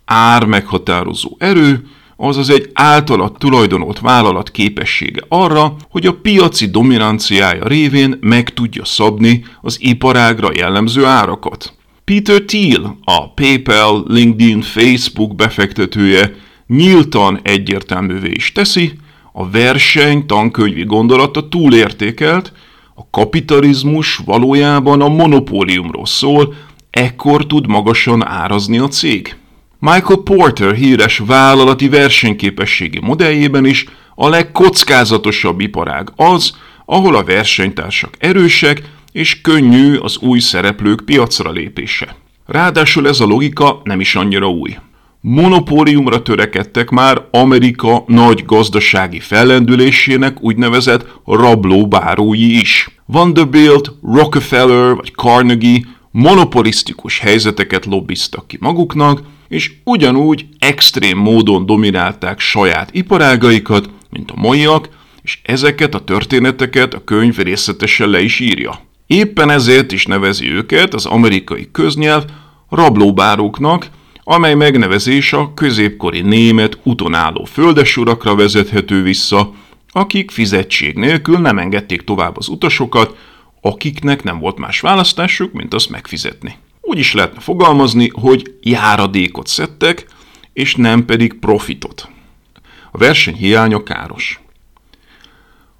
ár 0.05 0.45
meghatározó 0.45 1.35
erő, 1.39 1.87
azaz 2.23 2.49
egy 2.49 2.69
általa 2.73 3.31
tulajdonolt 3.31 3.99
vállalat 3.99 4.51
képessége 4.51 5.21
arra, 5.27 5.75
hogy 5.89 6.05
a 6.05 6.13
piaci 6.13 6.69
dominanciája 6.69 7.67
révén 7.67 8.17
meg 8.19 8.53
tudja 8.53 8.85
szabni 8.85 9.45
az 9.61 9.77
iparágra 9.79 10.49
jellemző 10.53 11.05
árakat. 11.05 11.73
Peter 12.03 12.41
Thiel, 12.41 12.97
a 13.03 13.33
PayPal, 13.33 14.03
LinkedIn, 14.07 14.61
Facebook 14.61 15.35
befektetője 15.35 16.35
nyíltan 16.67 17.39
egyértelművé 17.43 18.31
is 18.31 18.51
teszi, 18.51 18.93
a 19.33 19.49
verseny 19.49 20.25
tankönyvi 20.25 20.83
gondolata 20.83 21.47
túlértékelt, 21.47 22.53
a 22.95 23.09
kapitalizmus 23.09 24.15
valójában 24.25 25.01
a 25.01 25.07
monopóliumról 25.07 26.05
szól, 26.05 26.53
ekkor 26.89 27.45
tud 27.45 27.67
magasan 27.67 28.25
árazni 28.25 28.77
a 28.77 28.87
cég. 28.87 29.35
Michael 29.83 30.21
Porter 30.23 30.73
híres 30.73 31.21
vállalati 31.25 31.89
versenyképességi 31.89 32.99
modelljében 32.99 33.65
is 33.65 33.85
a 34.15 34.29
legkockázatosabb 34.29 35.59
iparág 35.59 36.11
az, 36.15 36.55
ahol 36.85 37.15
a 37.15 37.23
versenytársak 37.23 38.13
erősek 38.19 38.81
és 39.11 39.41
könnyű 39.41 39.95
az 39.95 40.17
új 40.17 40.39
szereplők 40.39 41.01
piacra 41.05 41.51
lépése. 41.51 42.15
Ráadásul 42.45 43.07
ez 43.07 43.19
a 43.19 43.25
logika 43.25 43.81
nem 43.83 43.99
is 43.99 44.15
annyira 44.15 44.49
új. 44.49 44.77
Monopóliumra 45.21 46.21
törekedtek 46.21 46.89
már 46.89 47.25
Amerika 47.31 48.03
nagy 48.07 48.45
gazdasági 48.45 49.19
fellendülésének 49.19 50.41
úgynevezett 50.41 51.07
rablóbárói 51.25 52.59
is. 52.59 52.89
Vanderbilt, 53.05 53.91
Rockefeller 54.03 54.95
vagy 54.95 55.11
Carnegie 55.15 55.81
monopolisztikus 56.11 57.19
helyzeteket 57.19 57.85
lobbiztak 57.85 58.47
ki 58.47 58.57
maguknak, 58.59 59.21
és 59.51 59.71
ugyanúgy 59.83 60.45
extrém 60.59 61.17
módon 61.17 61.65
dominálták 61.65 62.39
saját 62.39 62.89
iparágaikat, 62.93 63.89
mint 64.09 64.31
a 64.31 64.39
maiak, 64.39 64.89
és 65.21 65.39
ezeket 65.43 65.95
a 65.95 66.03
történeteket 66.03 66.93
a 66.93 67.03
könyv 67.03 67.37
részletesen 67.37 68.09
le 68.09 68.21
is 68.21 68.39
írja. 68.39 68.79
Éppen 69.07 69.49
ezért 69.49 69.91
is 69.91 70.05
nevezi 70.05 70.51
őket 70.51 70.93
az 70.93 71.05
amerikai 71.05 71.69
köznyelv 71.71 72.23
rablóbáróknak, 72.69 73.89
amely 74.23 74.53
megnevezés 74.53 75.33
a 75.33 75.53
középkori 75.53 76.21
német 76.21 76.77
utonálló 76.83 77.43
földesurakra 77.43 78.35
vezethető 78.35 79.03
vissza, 79.03 79.53
akik 79.89 80.31
fizetség 80.31 80.95
nélkül 80.95 81.37
nem 81.37 81.57
engedték 81.57 82.01
tovább 82.01 82.37
az 82.37 82.47
utasokat, 82.47 83.17
akiknek 83.61 84.23
nem 84.23 84.39
volt 84.39 84.57
más 84.57 84.79
választásuk, 84.79 85.53
mint 85.53 85.73
azt 85.73 85.89
megfizetni. 85.89 86.55
Úgy 86.81 86.97
is 86.97 87.13
lehetne 87.13 87.39
fogalmazni, 87.39 88.09
hogy 88.13 88.57
járadékot 88.61 89.47
szedtek, 89.47 90.05
és 90.53 90.75
nem 90.75 91.05
pedig 91.05 91.39
profitot. 91.39 92.09
A 92.91 92.97
verseny 92.97 93.35
hiánya 93.35 93.83
káros. 93.83 94.41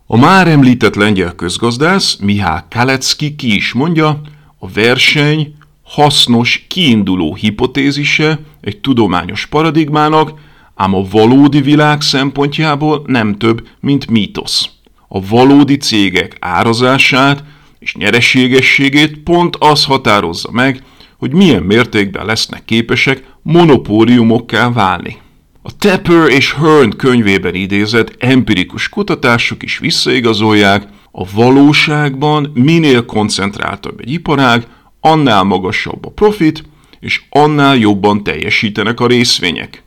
A 0.05 0.17
már 0.17 0.47
említett 0.47 0.95
lengyel 0.95 1.35
közgazdász 1.35 2.15
Mihály 2.15 2.61
Kalecki 2.69 3.35
ki 3.35 3.55
is 3.55 3.73
mondja, 3.73 4.21
a 4.59 4.69
verseny 4.69 5.55
hasznos 5.83 6.65
kiinduló 6.67 7.35
hipotézise 7.35 8.39
egy 8.61 8.79
tudományos 8.79 9.45
paradigmának, 9.45 10.33
ám 10.75 10.93
a 10.93 11.03
valódi 11.11 11.61
világ 11.61 12.01
szempontjából 12.01 13.03
nem 13.05 13.37
több, 13.37 13.67
mint 13.79 14.09
mítosz. 14.09 14.69
A 15.07 15.25
valódi 15.27 15.77
cégek 15.77 16.37
árazását 16.39 17.43
és 17.81 17.95
nyereségességét 17.95 19.17
pont 19.17 19.55
az 19.59 19.85
határozza 19.85 20.51
meg, 20.51 20.83
hogy 21.17 21.33
milyen 21.33 21.63
mértékben 21.63 22.25
lesznek 22.25 22.65
képesek 22.65 23.23
monopóliumokká 23.41 24.71
válni. 24.71 25.17
A 25.61 25.77
Tepper 25.77 26.29
és 26.29 26.53
Hearn 26.53 26.89
könyvében 26.97 27.55
idézett 27.55 28.15
empirikus 28.19 28.89
kutatások 28.89 29.63
is 29.63 29.77
visszaigazolják, 29.77 30.87
a 31.11 31.29
valóságban 31.33 32.51
minél 32.53 33.05
koncentráltabb 33.05 33.99
egy 33.99 34.11
iparág, 34.11 34.67
annál 34.99 35.43
magasabb 35.43 36.05
a 36.05 36.11
profit, 36.11 36.63
és 36.99 37.21
annál 37.29 37.75
jobban 37.75 38.23
teljesítenek 38.23 38.99
a 38.99 39.07
részvények. 39.07 39.83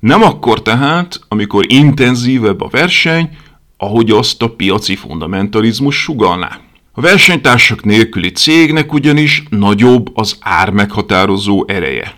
Nem 0.00 0.22
akkor 0.22 0.62
tehát, 0.62 1.20
amikor 1.28 1.64
intenzívebb 1.68 2.60
a 2.60 2.68
verseny, 2.68 3.28
ahogy 3.76 4.10
azt 4.10 4.42
a 4.42 4.50
piaci 4.50 4.96
fundamentalizmus 4.96 5.96
sugalná. 6.02 6.60
A 6.98 7.00
versenytársak 7.00 7.84
nélküli 7.84 8.30
cégnek 8.30 8.92
ugyanis 8.92 9.42
nagyobb 9.48 10.16
az 10.16 10.36
ár 10.40 10.70
meghatározó 10.70 11.64
ereje. 11.68 12.14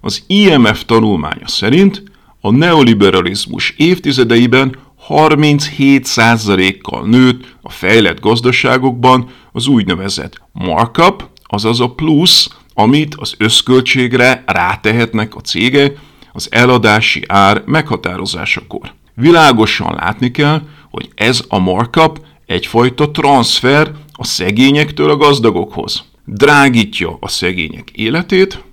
Az 0.00 0.22
IMF 0.26 0.84
tanulmánya 0.84 1.48
szerint 1.48 2.02
a 2.40 2.50
neoliberalizmus 2.50 3.74
évtizedeiben 3.76 4.76
37%-kal 5.08 7.06
nőtt 7.06 7.56
a 7.62 7.70
fejlett 7.70 8.20
gazdaságokban 8.20 9.30
az 9.52 9.66
úgynevezett 9.66 10.40
markup, 10.52 11.28
azaz 11.42 11.80
a 11.80 11.90
plusz, 11.90 12.48
amit 12.74 13.14
az 13.14 13.34
összköltségre 13.38 14.42
rátehetnek 14.46 15.34
a 15.34 15.40
cégek 15.40 15.98
az 16.32 16.48
eladási 16.50 17.24
ár 17.26 17.62
meghatározásakor. 17.64 18.92
Világosan 19.14 19.94
látni 19.94 20.30
kell, 20.30 20.62
hogy 20.90 21.08
ez 21.14 21.44
a 21.48 21.58
markup 21.58 22.20
egyfajta 22.46 23.10
transfer 23.10 23.92
a 24.12 24.24
szegényektől 24.24 25.10
a 25.10 25.16
gazdagokhoz. 25.16 26.04
Drágítja 26.24 27.16
a 27.20 27.28
szegények 27.28 27.90
életét, 27.90 28.64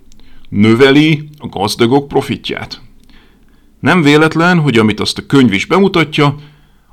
növeli 0.50 1.30
a 1.38 1.48
gazdagok 1.48 2.08
profitját. 2.08 2.82
Nem 3.80 4.02
véletlen, 4.02 4.60
hogy 4.60 4.78
amit 4.78 5.00
azt 5.00 5.18
a 5.18 5.26
könyv 5.26 5.54
is 5.54 5.66
bemutatja, 5.66 6.36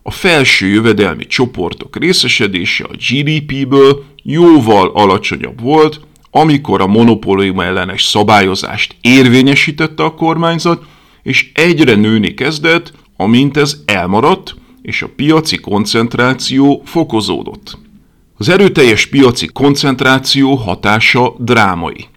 a 0.02 0.10
felső 0.10 0.66
jövedelmi 0.66 1.26
csoportok 1.26 1.96
részesedése 1.96 2.84
a 2.84 2.96
GDP-ből 3.08 4.04
jóval 4.22 4.90
alacsonyabb 4.94 5.60
volt, 5.60 6.00
amikor 6.30 6.80
a 6.80 6.86
monopólium 6.86 7.60
ellenes 7.60 8.02
szabályozást 8.04 8.96
érvényesítette 9.00 10.02
a 10.02 10.14
kormányzat, 10.14 10.84
és 11.22 11.50
egyre 11.54 11.94
nőni 11.94 12.34
kezdett, 12.34 12.92
amint 13.16 13.56
ez 13.56 13.76
elmaradt, 13.84 14.54
és 14.90 15.02
a 15.02 15.08
piaci 15.16 15.56
koncentráció 15.56 16.82
fokozódott. 16.84 17.78
Az 18.36 18.48
erőteljes 18.48 19.06
piaci 19.06 19.46
koncentráció 19.46 20.54
hatása 20.54 21.34
drámai. 21.38 22.08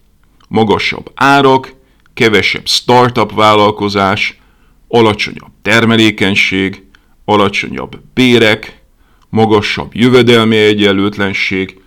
Magasabb 0.48 1.12
árak, 1.16 1.74
kevesebb 2.14 2.68
startup 2.68 3.34
vállalkozás, 3.34 4.40
alacsonyabb 4.88 5.52
termelékenység, 5.62 6.84
alacsonyabb 7.26 8.02
bérek, 8.14 8.82
magasabb 9.30 9.96
jövedelmi 9.96 10.58
egyenlőtlenség, 10.58 11.82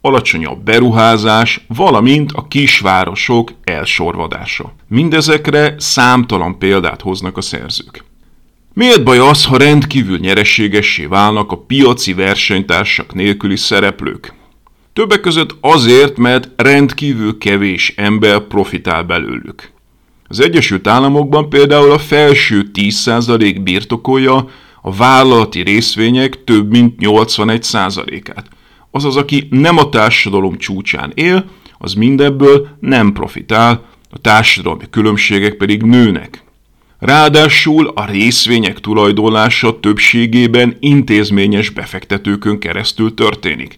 alacsonyabb 0.00 0.58
beruházás, 0.62 1.64
valamint 1.68 2.32
a 2.32 2.48
kisvárosok 2.48 3.52
elsorvadása. 3.64 4.74
Mindezekre 4.88 5.74
számtalan 5.78 6.58
példát 6.58 7.00
hoznak 7.00 7.36
a 7.36 7.40
szerzők. 7.40 8.09
Miért 8.74 9.04
baj 9.04 9.18
az, 9.18 9.44
ha 9.44 9.56
rendkívül 9.56 10.18
nyereségessé 10.18 11.04
válnak 11.04 11.52
a 11.52 11.56
piaci 11.56 12.14
versenytársak 12.14 13.14
nélküli 13.14 13.56
szereplők? 13.56 14.34
Többek 14.92 15.20
között 15.20 15.56
azért, 15.60 16.16
mert 16.16 16.48
rendkívül 16.56 17.38
kevés 17.38 17.92
ember 17.96 18.40
profitál 18.40 19.02
belőlük. 19.02 19.70
Az 20.28 20.40
Egyesült 20.40 20.86
Államokban 20.86 21.48
például 21.48 21.90
a 21.90 21.98
felső 21.98 22.70
10% 22.74 23.60
birtokolja 23.62 24.48
a 24.82 24.92
vállalati 24.92 25.60
részvények 25.60 26.44
több 26.44 26.70
mint 26.70 26.94
81%-át. 27.00 28.48
Azaz, 28.90 29.16
aki 29.16 29.46
nem 29.50 29.78
a 29.78 29.88
társadalom 29.88 30.58
csúcsán 30.58 31.12
él, 31.14 31.44
az 31.78 31.94
mindebből 31.94 32.68
nem 32.80 33.12
profitál, 33.12 33.84
a 34.10 34.18
társadalmi 34.18 34.84
különbségek 34.90 35.54
pedig 35.54 35.82
nőnek. 35.82 36.44
Ráadásul 37.00 37.92
a 37.94 38.04
részvények 38.04 38.80
tulajdonlása 38.80 39.80
többségében 39.80 40.76
intézményes 40.80 41.70
befektetőkön 41.70 42.58
keresztül 42.58 43.14
történik. 43.14 43.76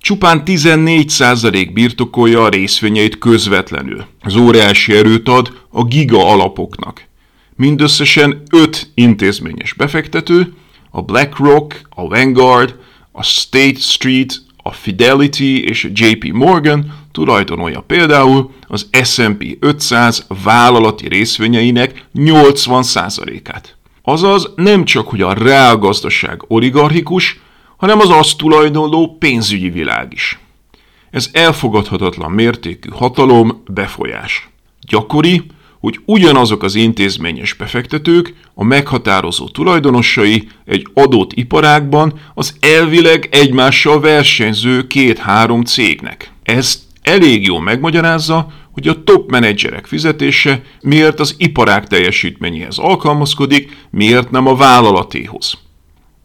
Csupán 0.00 0.42
14% 0.46 1.70
birtokolja 1.72 2.42
a 2.42 2.48
részvényeit 2.48 3.18
közvetlenül. 3.18 4.04
Az 4.20 4.36
óriási 4.36 4.92
erőt 4.92 5.28
ad 5.28 5.52
a 5.68 5.84
giga 5.84 6.28
alapoknak. 6.28 7.04
Mindösszesen 7.56 8.42
5 8.50 8.90
intézményes 8.94 9.72
befektető, 9.72 10.52
a 10.90 11.02
BlackRock, 11.02 11.88
a 11.88 12.08
Vanguard, 12.08 12.76
a 13.12 13.22
State 13.22 13.78
Street, 13.78 14.42
a 14.56 14.72
Fidelity 14.72 15.64
és 15.64 15.84
a 15.84 15.88
JP 15.92 16.32
Morgan 16.32 17.01
tulajdonolja 17.12 17.80
például 17.80 18.50
az 18.66 18.88
S&P 19.02 19.56
500 19.60 20.26
vállalati 20.44 21.08
részvényeinek 21.08 22.06
80%-át. 22.14 23.76
Azaz 24.02 24.52
nem 24.56 24.84
csak, 24.84 25.08
hogy 25.08 25.20
a 25.20 25.32
reálgazdaság 25.32 26.44
oligarchikus, 26.46 27.40
hanem 27.76 28.00
az 28.00 28.10
azt 28.10 28.36
tulajdonló 28.36 29.16
pénzügyi 29.18 29.70
világ 29.70 30.12
is. 30.12 30.38
Ez 31.10 31.28
elfogadhatatlan 31.32 32.30
mértékű 32.30 32.88
hatalom, 32.88 33.62
befolyás. 33.66 34.48
Gyakori, 34.88 35.42
hogy 35.80 36.00
ugyanazok 36.04 36.62
az 36.62 36.74
intézményes 36.74 37.54
befektetők, 37.54 38.34
a 38.54 38.64
meghatározó 38.64 39.48
tulajdonosai 39.48 40.48
egy 40.64 40.86
adott 40.94 41.32
iparágban 41.32 42.20
az 42.34 42.56
elvileg 42.60 43.28
egymással 43.30 44.00
versenyző 44.00 44.86
két-három 44.86 45.64
cégnek. 45.64 46.32
Ez 46.42 46.82
elég 47.02 47.46
jól 47.46 47.60
megmagyarázza, 47.60 48.46
hogy 48.72 48.88
a 48.88 49.04
top 49.04 49.30
menedzserek 49.30 49.86
fizetése 49.86 50.62
miért 50.80 51.20
az 51.20 51.34
iparág 51.38 51.86
teljesítményéhez 51.86 52.78
alkalmazkodik, 52.78 53.76
miért 53.90 54.30
nem 54.30 54.46
a 54.46 54.56
vállalatéhoz. 54.56 55.54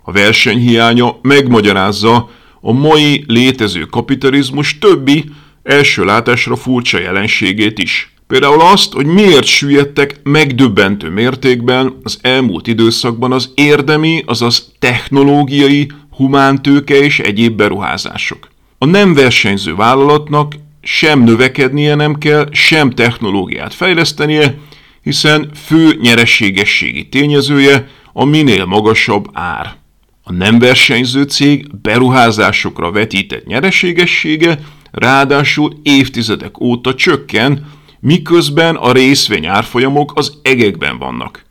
A 0.03 0.11
versenyhiánya 0.11 1.17
megmagyarázza 1.21 2.29
a 2.61 2.71
mai 2.71 3.23
létező 3.27 3.81
kapitalizmus 3.81 4.77
többi 4.77 5.25
első 5.63 6.05
látásra 6.05 6.55
furcsa 6.55 6.99
jelenségét 6.99 7.79
is. 7.79 8.13
Például 8.27 8.61
azt, 8.61 8.93
hogy 8.93 9.05
miért 9.05 9.45
süllyedtek 9.45 10.19
megdöbbentő 10.23 11.09
mértékben 11.09 11.97
az 12.03 12.19
elmúlt 12.21 12.67
időszakban 12.67 13.31
az 13.31 13.51
érdemi, 13.55 14.23
azaz 14.25 14.71
technológiai, 14.79 15.91
humántőke 16.09 16.95
és 16.95 17.19
egyéb 17.19 17.57
beruházások. 17.57 18.47
A 18.77 18.85
nem 18.85 19.13
versenyző 19.13 19.75
vállalatnak 19.75 20.53
sem 20.89 21.23
növekednie 21.23 21.95
nem 21.95 22.15
kell, 22.15 22.47
sem 22.51 22.89
technológiát 22.89 23.73
fejlesztenie, 23.73 24.57
hiszen 25.01 25.51
fő 25.65 25.97
nyereségességi 26.01 27.09
tényezője 27.09 27.87
a 28.13 28.25
minél 28.25 28.65
magasabb 28.65 29.29
ár. 29.33 29.75
A 30.23 30.31
nem 30.31 30.59
versenyző 30.59 31.23
cég 31.23 31.81
beruházásokra 31.81 32.91
vetített 32.91 33.45
nyereségessége 33.45 34.59
ráadásul 34.91 35.79
évtizedek 35.83 36.59
óta 36.59 36.95
csökken, 36.95 37.71
miközben 37.99 38.75
a 38.75 38.91
részvény 38.91 39.45
árfolyamok 39.45 40.11
az 40.15 40.39
egekben 40.41 40.97
vannak. 40.97 41.45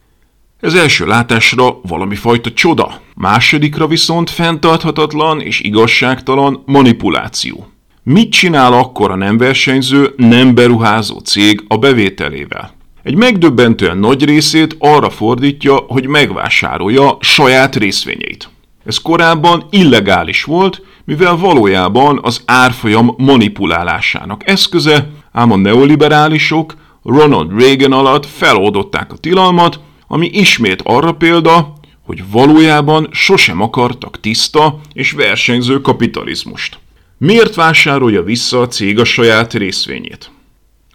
Ez 0.61 0.75
első 0.75 1.07
látásra 1.07 1.81
valami 1.83 2.15
fajta 2.15 2.53
csoda, 2.53 3.01
másodikra 3.15 3.87
viszont 3.87 4.31
fenntarthatatlan 4.31 5.41
és 5.41 5.61
igazságtalan 5.61 6.63
manipuláció. 6.67 7.71
Mit 8.09 8.31
csinál 8.31 8.73
akkor 8.73 9.11
a 9.11 9.17
nem 9.17 9.39
versenyző, 9.39 10.15
nem 10.17 10.55
beruházó 10.55 11.19
cég 11.19 11.65
a 11.69 11.77
bevételével? 11.77 12.75
Egy 13.03 13.15
megdöbbentően 13.15 13.99
nagy 13.99 14.25
részét 14.25 14.77
arra 14.79 15.11
fordítja, 15.11 15.75
hogy 15.75 16.07
megvásárolja 16.07 17.17
saját 17.21 17.77
részvényeit. 17.77 18.49
Ez 18.85 18.99
korábban 18.99 19.67
illegális 19.71 20.45
volt, 20.45 20.83
mivel 21.05 21.37
valójában 21.37 22.19
az 22.23 22.43
árfolyam 22.45 23.15
manipulálásának 23.17 24.49
eszköze, 24.49 25.11
ám 25.33 25.53
a 25.53 25.57
neoliberálisok 25.57 26.75
Ronald 27.03 27.61
Reagan 27.61 27.93
alatt 27.93 28.27
feloldották 28.27 29.13
a 29.13 29.17
tilalmat, 29.17 29.81
ami 30.07 30.27
ismét 30.27 30.83
arra 30.85 31.13
példa, 31.13 31.73
hogy 32.05 32.31
valójában 32.31 33.09
sosem 33.11 33.61
akartak 33.61 34.21
tiszta 34.21 34.81
és 34.93 35.13
versenyző 35.13 35.81
kapitalizmust. 35.81 36.79
Miért 37.19 37.55
vásárolja 37.55 38.23
vissza 38.23 38.61
a 38.61 38.69
cég 38.69 38.99
a 38.99 39.05
saját 39.05 39.55
részvényét? 39.55 40.31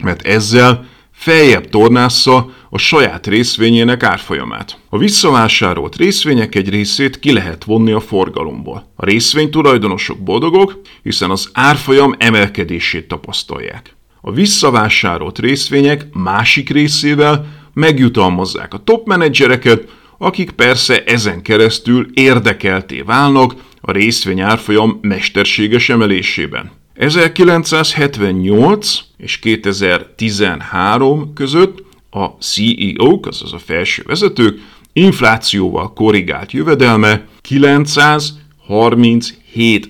Mert 0.03 0.21
ezzel 0.21 0.85
feljebb 1.11 1.69
tornásza 1.69 2.49
a 2.69 2.77
saját 2.77 3.27
részvényének 3.27 4.03
árfolyamát. 4.03 4.79
A 4.89 4.97
visszavásárolt 4.97 5.95
részvények 5.95 6.55
egy 6.55 6.69
részét 6.69 7.19
ki 7.19 7.33
lehet 7.33 7.63
vonni 7.63 7.91
a 7.91 7.99
forgalomból. 7.99 8.91
A 8.95 9.05
részvény 9.05 9.49
tulajdonosok 9.49 10.19
boldogok, 10.19 10.81
hiszen 11.03 11.29
az 11.29 11.49
árfolyam 11.53 12.15
emelkedését 12.17 13.07
tapasztalják. 13.07 13.95
A 14.21 14.31
visszavásárolt 14.31 15.39
részvények 15.39 16.05
másik 16.13 16.69
részével 16.69 17.45
megjutalmazzák 17.73 18.73
a 18.73 18.83
top 18.83 19.07
menedzsereket, 19.07 19.87
akik 20.17 20.51
persze 20.51 21.03
ezen 21.03 21.41
keresztül 21.41 22.09
érdekelté 22.13 23.01
válnak 23.01 23.53
a 23.81 23.91
részvény 23.91 24.39
árfolyam 24.39 24.99
mesterséges 25.01 25.89
emelésében. 25.89 26.71
1978 26.93 28.99
és 29.17 29.39
2013 29.39 31.33
között 31.33 31.83
a 32.09 32.25
CEO-k, 32.25 33.25
azaz 33.25 33.53
a 33.53 33.57
felső 33.57 34.03
vezetők 34.05 34.59
inflációval 34.93 35.93
korrigált 35.93 36.51
jövedelme 36.51 37.27
937 37.41 39.89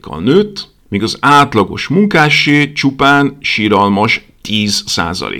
kal 0.00 0.20
nőtt, 0.20 0.68
míg 0.88 1.02
az 1.02 1.18
átlagos 1.20 1.88
munkássé 1.88 2.72
csupán 2.72 3.36
síralmas 3.40 4.24
10 4.42 4.82
kal 4.86 5.30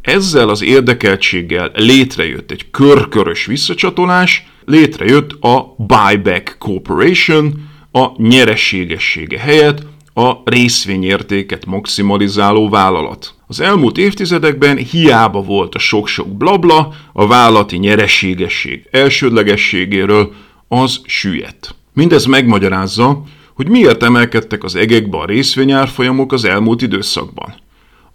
Ezzel 0.00 0.48
az 0.48 0.62
érdekeltséggel 0.62 1.70
létrejött 1.74 2.50
egy 2.50 2.70
körkörös 2.70 3.46
visszacsatolás, 3.46 4.46
létrejött 4.66 5.32
a 5.40 5.74
Buyback 5.76 6.56
Corporation, 6.58 7.68
a 7.92 8.22
nyerességessége 8.22 9.38
helyett 9.38 9.82
a 10.14 10.32
részvényértéket 10.44 11.66
maximalizáló 11.66 12.68
vállalat. 12.68 13.34
Az 13.46 13.60
elmúlt 13.60 13.98
évtizedekben 13.98 14.76
hiába 14.76 15.42
volt 15.42 15.74
a 15.74 15.78
sok-sok 15.78 16.36
blabla 16.36 16.94
a 17.12 17.26
vállalati 17.26 17.76
nyerességesség 17.76 18.88
elsődlegességéről, 18.90 20.32
az 20.68 21.00
süllyedt. 21.04 21.74
Mindez 21.92 22.24
megmagyarázza, 22.24 23.22
hogy 23.54 23.68
miért 23.68 24.02
emelkedtek 24.02 24.64
az 24.64 24.74
egekbe 24.74 25.18
a 25.18 25.26
részvényárfolyamok 25.26 26.32
az 26.32 26.44
elmúlt 26.44 26.82
időszakban. 26.82 27.54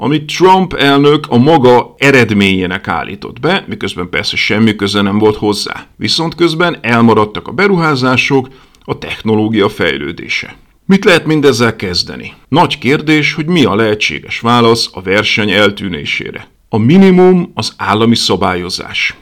Amit 0.04 0.36
Trump 0.38 0.74
elnök 0.74 1.26
a 1.30 1.38
maga 1.38 1.96
eredményének 1.98 2.88
állított 2.88 3.40
be, 3.40 3.66
miközben 3.68 4.10
persze 4.10 4.36
semmi 4.36 4.76
köze 4.76 5.02
nem 5.02 5.18
volt 5.18 5.36
hozzá. 5.36 5.86
Viszont 5.96 6.36
közben 6.36 6.78
elmaradtak 6.82 7.48
a 7.48 7.52
beruházások, 7.52 8.48
a 8.84 8.98
technológia 8.98 9.70
fejlődése. 9.70 10.56
Mit 10.86 11.06
lehet 11.06 11.26
mindezzel 11.26 11.76
kezdeni? 11.76 12.34
Nagy 12.48 12.78
kérdés, 12.78 13.34
hogy 13.34 13.46
mi 13.46 13.64
a 13.64 13.76
lehetséges 13.76 14.40
válasz 14.40 14.90
a 14.94 15.02
verseny 15.02 15.52
eltűnésére. 15.52 16.48
A 16.70 16.78
minimum 16.78 17.52
az 17.54 17.74
állami 17.78 18.16
szabályozás. 18.16 19.16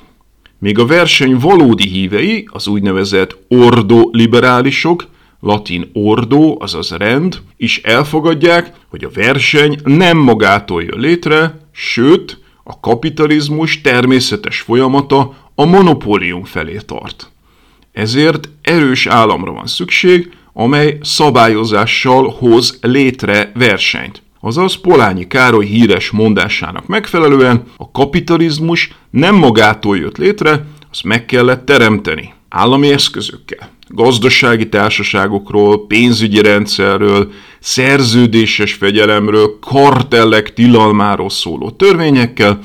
Még 0.60 0.80
a 0.80 0.86
verseny 0.86 1.38
valódi 1.38 1.88
hívei, 1.88 2.48
az 2.52 2.68
úgynevezett 2.68 3.38
ordo-liberálisok, 3.48 5.08
latin 5.40 5.90
ordo, 5.94 6.56
azaz 6.60 6.90
rend, 6.90 7.42
is 7.58 7.82
elfogadják, 7.82 8.74
hogy 8.90 9.04
a 9.04 9.10
verseny 9.14 9.80
nem 9.84 10.18
magától 10.18 10.84
jön 10.84 11.00
létre, 11.00 11.68
sőt, 11.72 12.40
a 12.64 12.80
kapitalizmus 12.80 13.82
természetes 13.82 14.60
folyamata 14.60 15.34
a 15.56 15.66
monopólium 15.66 16.44
felé 16.44 16.78
tart. 16.86 17.32
Ezért 17.92 18.50
erős 18.62 19.08
államra 19.08 19.52
van 19.52 19.68
szükség, 19.68 20.32
amely 20.54 20.98
szabályozással 21.02 22.36
hoz 22.40 22.78
létre 22.82 23.52
versenyt. 23.56 24.22
Azaz 24.40 24.76
Polányi 24.76 25.28
Károly 25.28 25.66
híres 25.66 26.10
mondásának 26.10 26.88
megfelelően 26.88 27.64
a 27.78 27.92
kapitalizmus 27.92 28.92
nem 29.10 29.36
magától 29.36 29.98
jött 29.98 30.18
létre, 30.18 30.66
azt 30.92 31.04
meg 31.04 31.26
kellett 31.26 31.66
teremteni 31.66 32.34
állami 32.50 32.92
eszközökkel. 32.92 33.70
Gazdasági 33.90 34.70
társaságokról, 34.70 35.88
pénzügyi 35.88 36.42
rendszerről, 36.42 37.32
szerződéses 37.60 38.74
fegyelemről, 38.74 39.58
kartellek 39.60 40.54
tilalmáról 40.54 41.30
szóló 41.30 41.70
törvényekkel, 41.70 42.60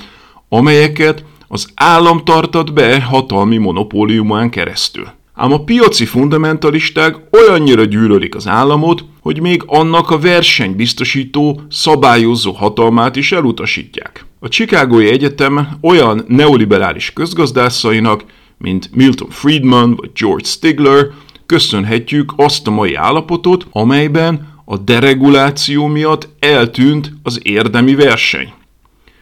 amelyeket 0.49 1.25
az 1.49 1.69
állam 1.75 2.25
tartat 2.25 2.73
be 2.73 3.03
hatalmi 3.03 3.57
monopóliumán 3.57 4.51
keresztül. 4.51 5.07
Ám 5.35 5.53
a 5.53 5.65
piaci 5.65 6.05
fundamentalisták 6.05 7.17
olyannyira 7.31 7.85
gyűlölik 7.85 8.35
az 8.35 8.49
államot, 8.49 9.05
hogy 9.21 9.41
még 9.41 9.63
annak 9.67 10.11
a 10.11 10.19
versenybiztosító, 10.19 11.61
szabályozó 11.71 12.53
hatalmát 12.53 13.17
is 13.17 13.33
elutasítják. 13.33 14.25
A 14.41 14.49
Chicagói 14.49 15.09
Egyetem 15.09 15.69
olyan 15.81 16.25
neoliberális 16.29 17.13
közgazdászainak, 17.13 18.25
mint 18.59 18.91
Milton 18.95 19.31
Friedman 19.31 19.95
vagy 19.95 20.11
George 20.15 20.45
Stigler, 20.45 21.07
köszönhetjük 21.47 22.33
azt 22.37 22.67
a 22.67 22.71
mai 22.71 22.95
állapotot, 22.95 23.67
amelyben 23.71 24.53
a 24.65 24.77
dereguláció 24.77 25.87
miatt 25.87 26.29
eltűnt 26.39 27.13
az 27.23 27.41
érdemi 27.43 27.95
verseny. 27.95 28.53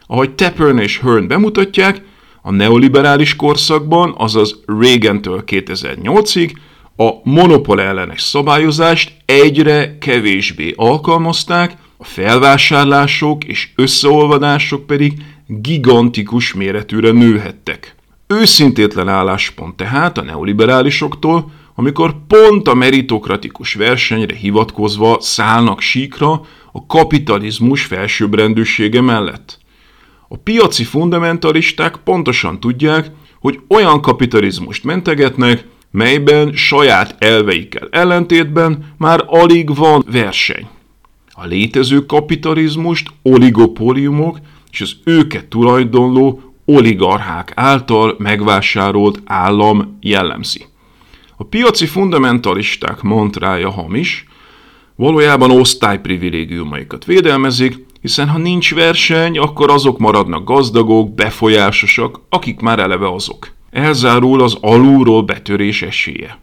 Ahogy 0.07 0.31
Tappern 0.31 0.79
és 0.79 0.99
Hearn 0.99 1.27
bemutatják, 1.27 2.03
a 2.43 2.51
neoliberális 2.51 3.37
korszakban, 3.37 4.15
azaz 4.17 4.61
Reagan-től 4.67 5.45
2008-ig 5.47 6.53
A 6.97 7.11
monopól 7.25 7.81
ellenes 7.81 8.23
szabályozást 8.23 9.13
egyre 9.25 9.99
kevésbé 9.99 10.73
alkalmazták, 10.77 11.77
a 11.97 12.05
felvásárlások 12.05 13.45
és 13.45 13.69
összeolvadások 13.77 14.87
pedig 14.87 15.13
gigantikus 15.47 16.55
méretűre 16.55 17.11
nőhettek. 17.11 17.95
Őszintétlen 18.41 19.09
álláspont 19.09 19.77
tehát 19.77 20.19
a 20.19 20.23
neoliberálisoktól, 20.23 21.51
amikor 21.75 22.15
pont 22.27 22.69
a 22.69 22.75
meritokratikus 22.75 23.75
versenyre 23.75 24.35
hivatkozva 24.35 25.17
szállnak 25.21 25.81
síkra 25.81 26.41
a 26.73 26.87
kapitalizmus 26.87 27.85
felsőbbrendűsége 27.85 29.01
mellett. 29.01 29.59
A 30.29 30.37
piaci 30.37 30.85
fundamentalisták 30.85 31.97
pontosan 31.97 32.61
tudják, 32.61 33.11
hogy 33.41 33.61
olyan 33.69 34.01
kapitalizmust 34.01 34.85
mentegetnek, 34.85 35.67
melyben 35.91 36.53
saját 36.55 37.17
elveikkel 37.19 37.89
ellentétben 37.91 38.95
már 38.99 39.25
alig 39.27 39.75
van 39.77 40.05
verseny. 40.13 40.69
A 41.31 41.45
létező 41.45 42.07
kapitalizmust 42.07 43.09
oligopóliumok 43.23 44.39
és 44.71 44.81
az 44.81 44.97
őket 45.05 45.47
tulajdonló 45.47 46.52
oligarchák 46.75 47.53
által 47.55 48.15
megvásárolt 48.19 49.21
állam 49.25 49.99
jellemzi. 50.01 50.65
A 51.37 51.45
piaci 51.45 51.87
fundamentalisták 51.87 53.03
mantrája 53.03 53.71
hamis, 53.71 54.27
valójában 54.97 55.51
osztályprivilégiumaikat 55.51 57.05
védelmezik, 57.05 57.87
hiszen 58.01 58.29
ha 58.29 58.39
nincs 58.39 58.75
verseny, 58.75 59.39
akkor 59.39 59.71
azok 59.71 59.99
maradnak 59.99 60.45
gazdagok, 60.45 61.15
befolyásosak, 61.15 62.21
akik 62.29 62.61
már 62.61 62.79
eleve 62.79 63.13
azok. 63.13 63.49
Elzárul 63.71 64.43
az 64.43 64.57
alulról 64.61 65.23
betörés 65.23 65.83
esélye. 65.83 66.39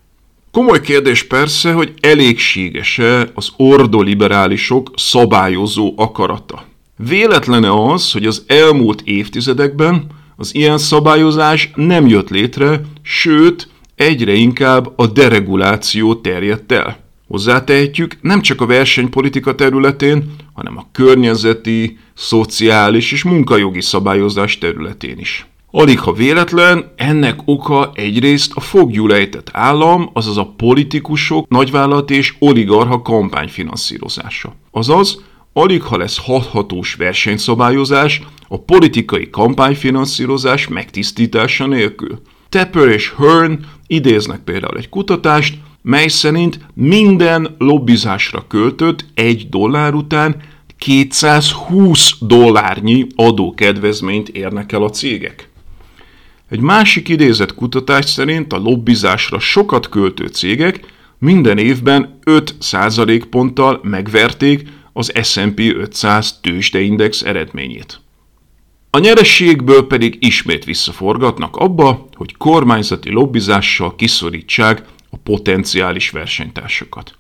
Komoly 0.52 0.82
kérdés 0.82 1.24
persze, 1.24 1.74
hogy 1.74 1.94
elégséges-e 2.00 3.30
az 3.34 3.52
ordoliberálisok 3.58 4.92
szabályozó 4.96 5.94
akarata. 5.98 6.64
Véletlene 7.08 7.92
az, 7.92 8.12
hogy 8.12 8.26
az 8.26 8.44
elmúlt 8.48 9.02
évtizedekben 9.02 10.08
az 10.40 10.56
ilyen 10.56 10.78
szabályozás 10.78 11.72
nem 11.76 12.08
jött 12.08 12.30
létre, 12.30 12.82
sőt, 13.02 13.68
egyre 13.96 14.34
inkább 14.34 14.94
a 14.96 15.08
dereguláció 15.08 16.16
terjedt 16.16 16.72
el. 16.72 16.98
Hozzátehetjük 17.28 18.18
nem 18.22 18.42
csak 18.42 18.62
a 18.62 18.66
versenypolitika 18.66 19.56
területén, 19.56 20.36
hanem 20.54 20.78
a 20.78 20.88
környezeti, 20.92 21.98
szociális 22.14 23.12
és 23.12 23.24
munkajogi 23.24 23.82
szabályozás 23.82 24.58
területén 24.58 25.18
is. 25.18 25.48
Alig 25.72 26.00
ha 26.00 26.14
véletlen, 26.14 26.92
ennek 26.96 27.40
oka 27.46 27.92
egyrészt 27.94 28.52
a 28.56 28.60
fogjulejtett 28.60 29.50
állam, 29.52 30.10
azaz 30.14 30.38
a 30.38 30.54
politikusok, 30.58 31.50
nagyvállalat 31.50 32.10
és 32.12 32.36
oligarha 32.40 33.02
kampányfinanszírozása. 33.02 34.56
Azaz, 34.72 35.24
alig 35.60 35.82
ha 35.82 35.98
lesz 35.98 36.18
hathatós 36.18 36.94
versenyszabályozás 36.94 38.22
a 38.48 38.60
politikai 38.60 39.30
kampányfinanszírozás 39.30 40.68
megtisztítása 40.68 41.68
nélkül. 41.68 42.22
Tepper 42.50 42.88
és 42.88 43.14
Hearn 43.18 43.60
idéznek 43.88 44.40
például 44.40 44.78
egy 44.78 44.90
kutatást, 44.90 45.58
mely 45.82 46.08
szerint 46.08 46.60
minden 46.74 47.56
lobbizásra 47.58 48.46
költött 48.48 49.06
egy 49.14 49.50
dollár 49.50 49.94
után 49.94 50.36
220 50.78 52.14
dollárnyi 52.20 53.08
adókedvezményt 53.16 54.30
érnek 54.30 54.72
el 54.72 54.84
a 54.84 54.90
cégek. 54.90 55.50
Egy 56.50 56.60
másik 56.60 57.10
idézett 57.10 57.56
kutatás 57.56 58.06
szerint 58.06 58.54
a 58.54 58.58
lobbizásra 58.58 59.40
sokat 59.40 59.90
költő 59.90 60.28
cégek 60.28 60.80
minden 61.20 61.58
évben 61.58 62.20
5 62.24 62.56
ponttal 63.30 63.80
megverték 63.84 64.68
az 65.00 65.12
S&P 65.22 65.60
500 65.60 66.40
tőzsdeindex 66.42 67.22
eredményét. 67.22 68.00
A 68.90 69.00
nyerességből 69.00 69.88
pedig 69.88 70.18
ismét 70.20 70.66
visszaforgatnak 70.66 71.56
abba, 71.56 72.08
hogy 72.14 72.38
kormányzati 72.38 73.12
lobbizással 73.12 73.96
kiszorítsák 73.96 74.84
a 75.10 75.18
potenciális 75.18 76.10
versenytársakat. 76.10 77.18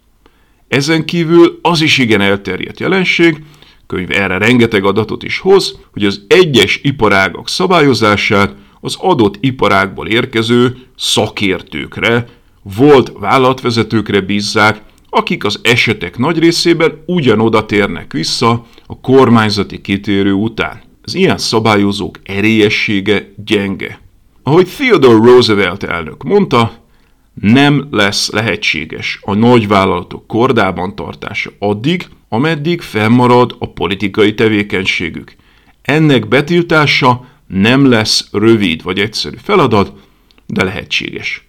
Ezen 0.67 1.05
kívül 1.05 1.59
az 1.61 1.81
is 1.81 1.97
igen 1.97 2.21
elterjedt 2.21 2.79
jelenség, 2.79 3.43
könyv 3.87 4.11
erre 4.11 4.37
rengeteg 4.37 4.85
adatot 4.85 5.23
is 5.23 5.39
hoz, 5.39 5.79
hogy 5.91 6.05
az 6.05 6.25
egyes 6.27 6.79
iparágak 6.83 7.49
szabályozását 7.49 8.55
az 8.81 8.95
adott 8.99 9.35
iparágból 9.39 10.07
érkező 10.07 10.77
szakértőkre, 10.97 12.27
volt 12.61 13.11
vállalatvezetőkre 13.19 14.21
bízzák, 14.21 14.81
akik 15.09 15.43
az 15.43 15.59
esetek 15.63 16.17
nagy 16.17 16.39
részében 16.39 17.03
ugyanoda 17.05 17.65
térnek 17.65 18.13
vissza 18.13 18.65
a 18.87 18.99
kormányzati 18.99 19.81
kitérő 19.81 20.33
után. 20.33 20.81
Az 21.03 21.15
ilyen 21.15 21.37
szabályozók 21.37 22.19
erélyessége 22.23 23.33
gyenge. 23.45 23.99
Ahogy 24.43 24.67
Theodore 24.77 25.31
Roosevelt 25.31 25.83
elnök 25.83 26.23
mondta, 26.23 26.73
nem 27.33 27.87
lesz 27.91 28.31
lehetséges 28.31 29.19
a 29.21 29.33
nagyvállalatok 29.33 30.27
kordában 30.27 30.95
tartása 30.95 31.51
addig, 31.59 32.07
ameddig 32.29 32.81
fennmarad 32.81 33.55
a 33.59 33.69
politikai 33.69 34.33
tevékenységük. 34.33 35.35
Ennek 35.81 36.27
betiltása 36.27 37.25
nem 37.47 37.89
lesz 37.89 38.27
rövid 38.31 38.83
vagy 38.83 38.99
egyszerű 38.99 39.37
feladat, 39.43 39.93
de 40.45 40.63
lehetséges. 40.63 41.48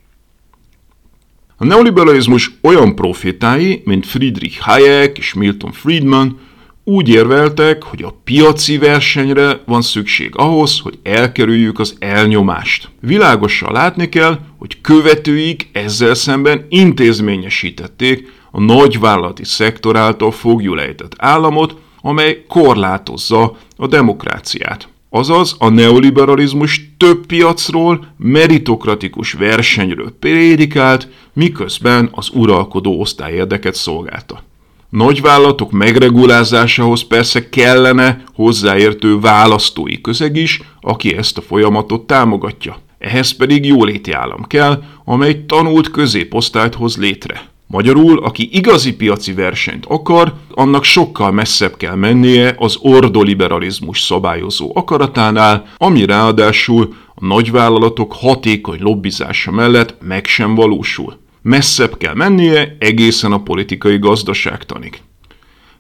A 1.63 1.67
neoliberalizmus 1.67 2.51
olyan 2.63 2.95
profétái, 2.95 3.83
mint 3.85 4.07
Friedrich 4.07 4.61
Hayek 4.61 5.19
és 5.19 5.35
Milton 5.35 5.73
Friedman 5.73 6.39
úgy 6.85 7.09
érveltek, 7.09 7.83
hogy 7.83 8.03
a 8.03 8.15
piaci 8.25 8.79
versenyre 8.79 9.61
van 9.67 9.83
szükség 9.83 10.31
ahhoz, 10.37 10.79
hogy 10.79 10.99
elkerüljük 11.03 11.79
az 11.79 11.97
elnyomást. 11.99 12.91
Világosan 13.01 13.73
látni 13.73 14.09
kell, 14.09 14.39
hogy 14.59 14.81
követőik 14.81 15.69
ezzel 15.73 16.15
szemben 16.15 16.67
intézményesítették 16.69 18.33
a 18.51 18.61
nagyvállalati 18.61 19.45
szektor 19.45 19.97
által 19.97 20.31
fogjulejtett 20.31 21.15
államot, 21.17 21.77
amely 22.01 22.45
korlátozza 22.49 23.57
a 23.77 23.87
demokráciát. 23.87 24.89
Azaz 25.11 25.57
a 25.59 25.69
neoliberalizmus 25.69 26.91
több 26.97 27.27
piacról, 27.27 28.07
meritokratikus 28.17 29.33
versenyről 29.33 30.17
prédikált, 30.21 31.09
miközben 31.41 32.09
az 32.13 32.29
uralkodó 32.33 33.01
osztály 33.01 33.33
érdeket 33.33 33.75
szolgálta. 33.75 34.43
Nagyvállalatok 34.89 35.71
megregulázásához 35.71 37.03
persze 37.03 37.49
kellene 37.49 38.23
hozzáértő 38.35 39.21
választói 39.21 40.01
közeg 40.01 40.37
is, 40.37 40.63
aki 40.81 41.17
ezt 41.17 41.39
a 41.39 41.41
folyamatot 41.41 42.07
támogatja. 42.07 42.79
Ehhez 42.99 43.31
pedig 43.31 43.67
jóléti 43.67 44.13
állam 44.13 44.45
kell, 44.47 44.83
amely 45.05 45.45
tanult 45.47 45.91
középosztályt 45.91 46.75
hoz 46.75 46.97
létre. 46.97 47.49
Magyarul, 47.67 48.19
aki 48.19 48.49
igazi 48.53 48.95
piaci 48.95 49.33
versenyt 49.33 49.87
akar, 49.87 50.35
annak 50.55 50.85
sokkal 50.85 51.31
messzebb 51.31 51.77
kell 51.77 51.95
mennie 51.95 52.55
az 52.59 52.77
ordoliberalizmus 52.81 54.01
szabályozó 54.01 54.71
akaratánál, 54.75 55.67
ami 55.77 56.05
ráadásul 56.05 56.95
a 57.15 57.27
nagyvállalatok 57.27 58.13
hatékony 58.13 58.79
lobbizása 58.81 59.51
mellett 59.51 59.97
meg 60.01 60.27
sem 60.27 60.55
valósul 60.55 61.19
messzebb 61.43 61.97
kell 61.97 62.15
mennie 62.15 62.77
egészen 62.79 63.33
a 63.33 63.43
politikai 63.43 63.99
gazdaságtanig. 63.99 65.01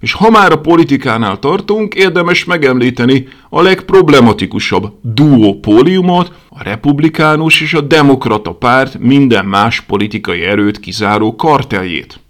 És 0.00 0.12
ha 0.12 0.30
már 0.30 0.52
a 0.52 0.60
politikánál 0.60 1.38
tartunk, 1.38 1.94
érdemes 1.94 2.44
megemlíteni 2.44 3.28
a 3.48 3.62
legproblematikusabb 3.62 4.92
duopóliumot, 5.02 6.32
a 6.48 6.62
republikánus 6.62 7.60
és 7.60 7.74
a 7.74 7.80
demokrata 7.80 8.54
párt 8.54 8.98
minden 8.98 9.44
más 9.44 9.80
politikai 9.80 10.42
erőt 10.42 10.80
kizáró 10.80 11.36
karteljét. 11.36 12.20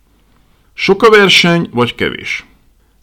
Sok 0.74 1.02
a 1.02 1.10
verseny, 1.10 1.68
vagy 1.72 1.94
kevés? 1.94 2.44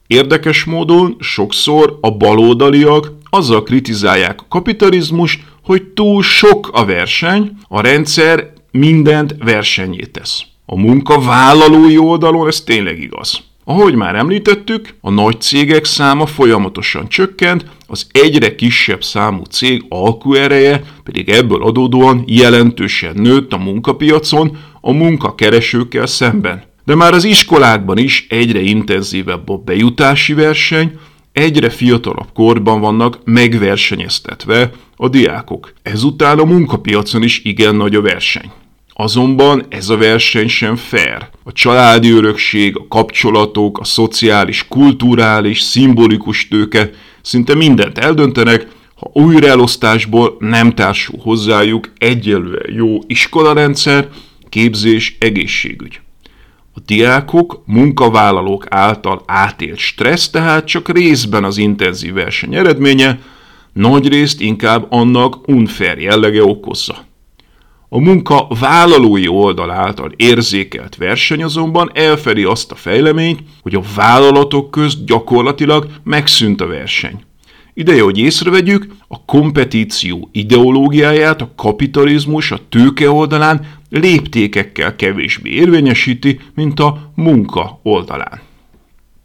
Érdekes 0.07 0.63
módon 0.63 1.15
sokszor 1.19 1.97
a 2.01 2.11
baloldaliak 2.11 3.11
azzal 3.29 3.63
kritizálják 3.63 4.41
a 4.41 4.45
kapitalizmust, 4.49 5.41
hogy 5.63 5.83
túl 5.83 6.23
sok 6.23 6.69
a 6.71 6.85
verseny, 6.85 7.51
a 7.67 7.81
rendszer 7.81 8.53
mindent 8.71 9.35
versenyé 9.39 10.03
tesz. 10.11 10.41
A 10.65 10.75
munkavállalói 10.75 11.97
oldalon 11.97 12.47
ez 12.47 12.61
tényleg 12.61 12.99
igaz. 12.99 13.41
Ahogy 13.63 13.95
már 13.95 14.15
említettük, 14.15 14.95
a 15.01 15.09
nagy 15.09 15.41
cégek 15.41 15.85
száma 15.85 16.25
folyamatosan 16.25 17.07
csökkent, 17.07 17.65
az 17.87 18.07
egyre 18.11 18.55
kisebb 18.55 19.03
számú 19.03 19.43
cég 19.43 19.85
alkuereje 19.89 20.83
pedig 21.03 21.29
ebből 21.29 21.63
adódóan 21.63 22.23
jelentősen 22.25 23.15
nőtt 23.15 23.53
a 23.53 23.57
munkapiacon 23.57 24.57
a 24.81 24.91
munkakeresőkkel 24.91 26.05
szemben. 26.05 26.63
De 26.85 26.95
már 26.95 27.13
az 27.13 27.23
iskolákban 27.23 27.97
is 27.97 28.25
egyre 28.29 28.59
intenzívebb 28.59 29.49
a 29.49 29.57
bejutási 29.57 30.33
verseny, 30.33 30.99
egyre 31.37 31.69
fiatalabb 31.69 32.27
korban 32.33 32.79
vannak 32.79 33.19
megversenyeztetve 33.23 34.71
a 34.95 35.09
diákok. 35.09 35.73
Ezután 35.81 36.39
a 36.39 36.45
munkapiacon 36.45 37.23
is 37.23 37.41
igen 37.43 37.75
nagy 37.75 37.95
a 37.95 38.01
verseny. 38.01 38.51
Azonban 38.93 39.65
ez 39.69 39.89
a 39.89 39.97
verseny 39.97 40.47
sem 40.47 40.75
fair. 40.75 41.29
A 41.43 41.51
családi 41.51 42.09
örökség, 42.09 42.77
a 42.77 42.87
kapcsolatok, 42.87 43.79
a 43.79 43.83
szociális, 43.83 44.67
kulturális, 44.67 45.61
szimbolikus 45.61 46.47
tőke 46.47 46.89
szinte 47.21 47.55
mindent 47.55 47.97
eldöntenek, 47.97 48.67
ha 48.95 49.09
újraelosztásból 49.13 50.35
nem 50.39 50.73
társul 50.73 51.19
hozzájuk 51.21 51.91
egyelően 51.97 52.73
jó 52.75 52.99
iskolarendszer, 53.07 54.09
képzés, 54.49 55.17
egészségügy. 55.19 55.99
A 56.77 56.81
diákok, 56.85 57.63
munkavállalók 57.65 58.65
által 58.69 59.23
átélt 59.25 59.77
stressz 59.77 60.29
tehát 60.29 60.65
csak 60.65 60.89
részben 60.89 61.43
az 61.43 61.57
intenzív 61.57 62.13
verseny 62.13 62.55
eredménye, 62.55 63.19
nagy 63.73 64.07
részt 64.07 64.41
inkább 64.41 64.85
annak 64.89 65.47
unfair 65.47 65.97
jellege 65.97 66.43
okozza. 66.43 66.95
A 67.89 67.99
munka 67.99 68.47
vállalói 68.59 69.27
oldal 69.27 69.71
által 69.71 70.11
érzékelt 70.15 70.95
verseny 70.95 71.43
azonban 71.43 71.91
elfedi 71.93 72.43
azt 72.43 72.71
a 72.71 72.75
fejleményt, 72.75 73.39
hogy 73.61 73.75
a 73.75 73.81
vállalatok 73.95 74.71
közt 74.71 75.05
gyakorlatilag 75.05 75.87
megszűnt 76.03 76.61
a 76.61 76.67
verseny. 76.67 77.19
Ideje, 77.73 78.01
hogy 78.01 78.17
észrevegyük, 78.17 78.87
a 79.07 79.25
kompetíció 79.25 80.29
ideológiáját 80.31 81.41
a 81.41 81.51
kapitalizmus 81.55 82.51
a 82.51 82.59
tőke 82.69 83.11
oldalán 83.11 83.65
léptékekkel 83.89 84.95
kevésbé 84.95 85.49
érvényesíti, 85.49 86.39
mint 86.55 86.79
a 86.79 87.11
munka 87.15 87.79
oldalán. 87.83 88.41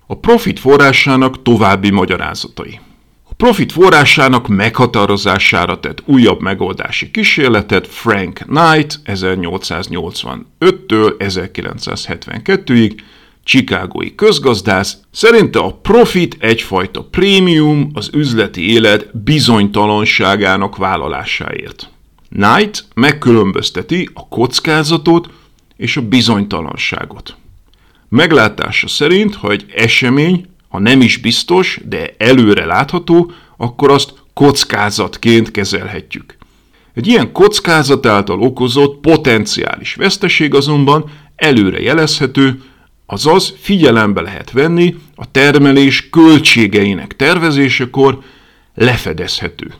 A 0.06 0.18
profit 0.18 0.60
forrásának 0.60 1.42
további 1.42 1.90
magyarázatai. 1.90 2.80
A 3.28 3.34
profit 3.34 3.72
forrásának 3.72 4.48
meghatározására 4.48 5.80
tett 5.80 6.02
újabb 6.06 6.40
megoldási 6.40 7.10
kísérletet 7.10 7.86
Frank 7.86 8.38
Knight 8.38 9.00
1885-től 9.04 11.14
1972-ig 11.18 12.94
Chicagói 13.44 14.14
közgazdász, 14.14 14.96
szerinte 15.10 15.58
a 15.58 15.74
profit 15.74 16.36
egyfajta 16.38 17.04
prémium 17.04 17.90
az 17.94 18.10
üzleti 18.12 18.72
élet 18.72 19.22
bizonytalanságának 19.22 20.76
vállalásáért. 20.76 21.91
Knight 22.32 22.84
megkülönbözteti 22.94 24.08
a 24.14 24.28
kockázatot 24.28 25.28
és 25.76 25.96
a 25.96 26.08
bizonytalanságot. 26.08 27.36
Meglátása 28.08 28.88
szerint, 28.88 29.34
ha 29.34 29.50
egy 29.50 29.64
esemény, 29.74 30.46
ha 30.68 30.78
nem 30.78 31.00
is 31.00 31.16
biztos, 31.16 31.80
de 31.84 32.14
előre 32.18 32.64
látható, 32.64 33.32
akkor 33.56 33.90
azt 33.90 34.14
kockázatként 34.32 35.50
kezelhetjük. 35.50 36.36
Egy 36.94 37.06
ilyen 37.06 37.32
kockázat 37.32 38.06
által 38.06 38.40
okozott 38.40 39.00
potenciális 39.00 39.94
veszteség 39.94 40.54
azonban 40.54 41.10
előre 41.36 41.80
jelezhető, 41.80 42.62
Azaz 43.12 43.54
figyelembe 43.58 44.20
lehet 44.20 44.50
venni 44.50 44.94
a 45.14 45.30
termelés 45.30 46.10
költségeinek 46.10 47.16
tervezésekor 47.16 48.18
lefedezhető. 48.74 49.74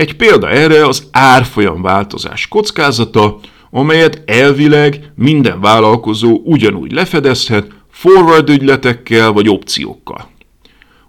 Egy 0.00 0.16
példa 0.16 0.48
erre 0.48 0.86
az 0.86 1.08
árfolyam 1.10 1.82
változás 1.82 2.48
kockázata, 2.48 3.38
amelyet 3.70 4.22
elvileg 4.26 5.12
minden 5.14 5.60
vállalkozó 5.60 6.40
ugyanúgy 6.44 6.92
lefedezhet 6.92 7.66
forward 7.90 8.48
ügyletekkel 8.48 9.32
vagy 9.32 9.48
opciókkal. 9.48 10.30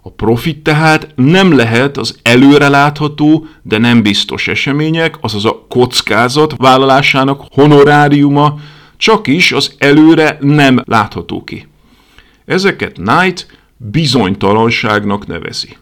A 0.02 0.10
profit 0.10 0.62
tehát 0.62 1.12
nem 1.14 1.56
lehet 1.56 1.96
az 1.96 2.18
előrelátható, 2.22 3.46
de 3.62 3.78
nem 3.78 4.02
biztos 4.02 4.48
események, 4.48 5.16
azaz 5.20 5.44
a 5.44 5.66
kockázat 5.68 6.54
vállalásának 6.56 7.42
honoráriuma, 7.50 8.58
csak 8.96 9.26
is 9.26 9.52
az 9.52 9.74
előre 9.78 10.36
nem 10.40 10.82
látható 10.84 11.44
ki. 11.44 11.68
Ezeket 12.44 12.92
Knight 12.92 13.46
bizonytalanságnak 13.76 15.26
nevezi. 15.26 15.76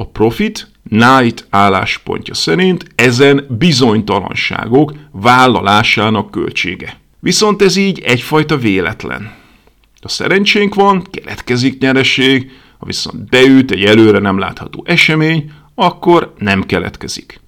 A 0.00 0.06
profit 0.06 0.70
Knight 0.88 1.46
álláspontja 1.50 2.34
szerint 2.34 2.86
ezen 2.94 3.46
bizonytalanságok 3.58 4.92
vállalásának 5.12 6.30
költsége. 6.30 6.96
Viszont 7.20 7.62
ez 7.62 7.76
így 7.76 8.00
egyfajta 8.00 8.56
véletlen. 8.56 9.34
Ha 10.00 10.08
szerencsénk 10.08 10.74
van, 10.74 11.02
keletkezik 11.10 11.80
nyereség, 11.80 12.50
ha 12.78 12.86
viszont 12.86 13.28
beüt 13.28 13.70
egy 13.70 13.84
előre 13.84 14.18
nem 14.18 14.38
látható 14.38 14.82
esemény, 14.86 15.50
akkor 15.74 16.34
nem 16.38 16.62
keletkezik. 16.62 17.40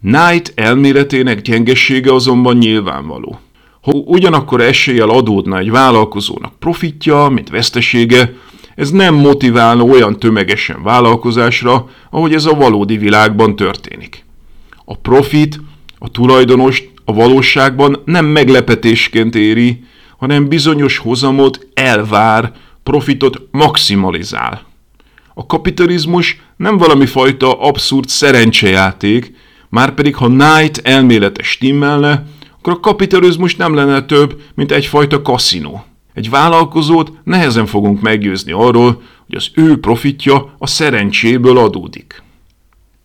Knight 0.00 0.52
elméletének 0.54 1.40
gyengessége 1.40 2.12
azonban 2.12 2.56
nyilvánvaló. 2.56 3.38
Ha 3.80 3.92
ugyanakkor 3.92 4.60
eséllyel 4.60 5.10
adódna 5.10 5.58
egy 5.58 5.70
vállalkozónak 5.70 6.58
profitja, 6.58 7.28
mint 7.28 7.48
vesztesége, 7.48 8.32
ez 8.74 8.90
nem 8.90 9.14
motiválna 9.14 9.82
olyan 9.82 10.18
tömegesen 10.18 10.82
vállalkozásra, 10.82 11.88
ahogy 12.10 12.34
ez 12.34 12.44
a 12.44 12.54
valódi 12.54 12.96
világban 12.96 13.56
történik. 13.56 14.24
A 14.84 14.96
profit 14.96 15.60
a 15.98 16.10
tulajdonost 16.10 16.90
a 17.04 17.12
valóságban 17.12 18.02
nem 18.04 18.26
meglepetésként 18.26 19.34
éri, 19.34 19.84
hanem 20.18 20.48
bizonyos 20.48 20.98
hozamot 20.98 21.66
elvár, 21.74 22.52
profitot 22.82 23.40
maximalizál. 23.50 24.62
A 25.34 25.46
kapitalizmus 25.46 26.40
nem 26.56 26.76
valami 26.76 27.06
fajta 27.06 27.60
abszurd 27.60 28.08
szerencsejáték, 28.08 29.32
már 29.68 29.94
pedig 29.94 30.14
ha 30.14 30.26
Knight 30.26 30.80
elmélete 30.82 31.42
stimmelne, 31.42 32.26
akkor 32.58 32.72
a 32.72 32.80
kapitalizmus 32.80 33.56
nem 33.56 33.74
lenne 33.74 34.02
több, 34.02 34.40
mint 34.54 34.72
egyfajta 34.72 35.22
kaszinó. 35.22 35.84
Egy 36.14 36.30
vállalkozót 36.30 37.12
nehezen 37.24 37.66
fogunk 37.66 38.00
meggyőzni 38.00 38.52
arról, 38.52 39.02
hogy 39.26 39.34
az 39.34 39.50
ő 39.54 39.78
profitja 39.80 40.54
a 40.58 40.66
szerencséből 40.66 41.58
adódik. 41.58 42.22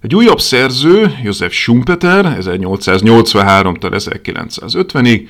Egy 0.01 0.15
újabb 0.15 0.39
szerző, 0.39 1.17
József 1.23 1.53
Schumpeter, 1.53 2.37
1883-tól 2.41 3.91
1950-ig, 3.91 5.27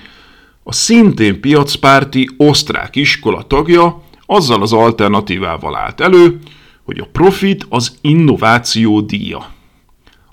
a 0.64 0.74
szintén 0.74 1.42
piacpárti 1.42 2.30
osztrák 2.38 2.96
iskola 2.96 3.42
tagja 3.42 4.02
azzal 4.26 4.62
az 4.62 4.74
alternatívával 4.74 5.76
állt 5.76 6.02
elő, 6.02 6.40
hogy 6.84 7.00
a 7.00 7.08
profit 7.12 7.66
az 7.70 7.98
innováció 8.02 9.02
díja. 9.02 9.52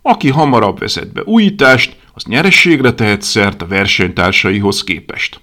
Aki 0.03 0.29
hamarabb 0.29 0.79
vezet 0.79 1.13
be 1.13 1.23
újítást, 1.25 1.97
az 2.15 2.25
nyerességre 2.25 2.93
tehet 2.93 3.23
szert 3.23 3.63
a 3.63 3.67
versenytársaihoz 3.67 4.85
képest. 4.85 5.41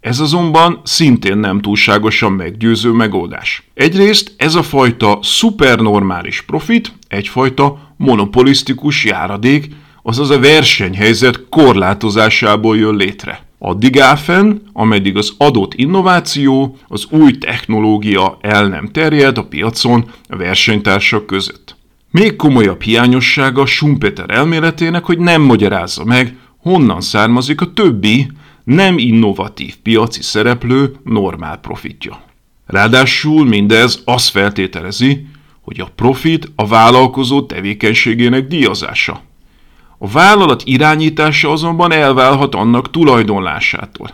Ez 0.00 0.20
azonban 0.20 0.80
szintén 0.84 1.38
nem 1.38 1.60
túlságosan 1.60 2.32
meggyőző 2.32 2.90
megoldás. 2.90 3.62
Egyrészt 3.74 4.34
ez 4.36 4.54
a 4.54 4.62
fajta 4.62 5.18
szupernormális 5.22 6.42
profit 6.42 6.92
egyfajta 7.08 7.94
monopolisztikus 7.96 9.04
járadék, 9.04 9.68
azaz 10.02 10.30
a 10.30 10.40
versenyhelyzet 10.40 11.48
korlátozásából 11.48 12.76
jön 12.76 12.96
létre. 12.96 13.46
Addig 13.58 14.00
áll 14.00 14.16
fenn, 14.16 14.58
ameddig 14.72 15.16
az 15.16 15.32
adott 15.38 15.74
innováció, 15.74 16.76
az 16.88 17.06
új 17.10 17.38
technológia 17.38 18.38
el 18.40 18.68
nem 18.68 18.88
terjed 18.88 19.38
a 19.38 19.44
piacon 19.44 20.10
a 20.28 20.36
versenytársak 20.36 21.26
között. 21.26 21.76
Még 22.10 22.36
komolyabb 22.36 22.82
hiányossága 22.82 23.66
Schumpeter 23.66 24.30
elméletének, 24.30 25.04
hogy 25.04 25.18
nem 25.18 25.42
magyarázza 25.42 26.04
meg, 26.04 26.36
honnan 26.58 27.00
származik 27.00 27.60
a 27.60 27.72
többi, 27.72 28.30
nem 28.68 28.98
innovatív 28.98 29.76
piaci 29.76 30.22
szereplő 30.22 30.96
normál 31.04 31.56
profitja. 31.56 32.20
Ráadásul 32.66 33.46
mindez 33.46 34.02
azt 34.04 34.28
feltételezi, 34.28 35.26
hogy 35.60 35.80
a 35.80 35.88
profit 35.94 36.52
a 36.56 36.66
vállalkozó 36.66 37.42
tevékenységének 37.42 38.46
díjazása. 38.46 39.20
A 39.98 40.08
vállalat 40.08 40.62
irányítása 40.64 41.50
azonban 41.50 41.92
elválhat 41.92 42.54
annak 42.54 42.90
tulajdonlásától. 42.90 44.10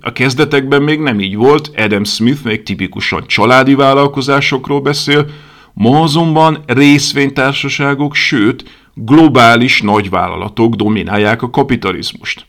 A 0.00 0.12
kezdetekben 0.12 0.82
még 0.82 1.00
nem 1.00 1.20
így 1.20 1.36
volt, 1.36 1.70
Adam 1.76 2.04
Smith 2.04 2.44
még 2.44 2.62
tipikusan 2.62 3.26
családi 3.26 3.74
vállalkozásokról 3.74 4.80
beszél, 4.80 5.26
Ma 5.72 6.00
azonban 6.02 6.62
részvénytársaságok, 6.66 8.14
sőt, 8.14 8.64
globális 8.94 9.82
nagyvállalatok 9.82 10.74
dominálják 10.74 11.42
a 11.42 11.50
kapitalizmust. 11.50 12.46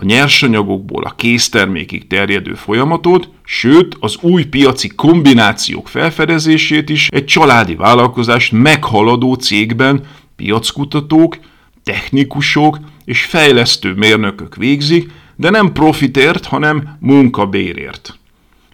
A 0.00 0.04
nyersanyagokból 0.04 1.02
a 1.02 1.14
késztermékig 1.16 2.06
terjedő 2.06 2.54
folyamatot, 2.54 3.28
sőt 3.44 3.96
az 4.00 4.16
új 4.20 4.44
piaci 4.44 4.88
kombinációk 4.88 5.88
felfedezését 5.88 6.88
is 6.88 7.08
egy 7.08 7.24
családi 7.24 7.74
vállalkozást 7.74 8.52
meghaladó 8.52 9.34
cégben 9.34 10.04
piackutatók, 10.36 11.38
technikusok 11.82 12.78
és 13.04 13.24
fejlesztő 13.24 13.92
mérnökök 13.94 14.56
végzik, 14.56 15.10
de 15.36 15.50
nem 15.50 15.72
profitért, 15.72 16.46
hanem 16.46 16.96
munkabérért. 17.00 18.18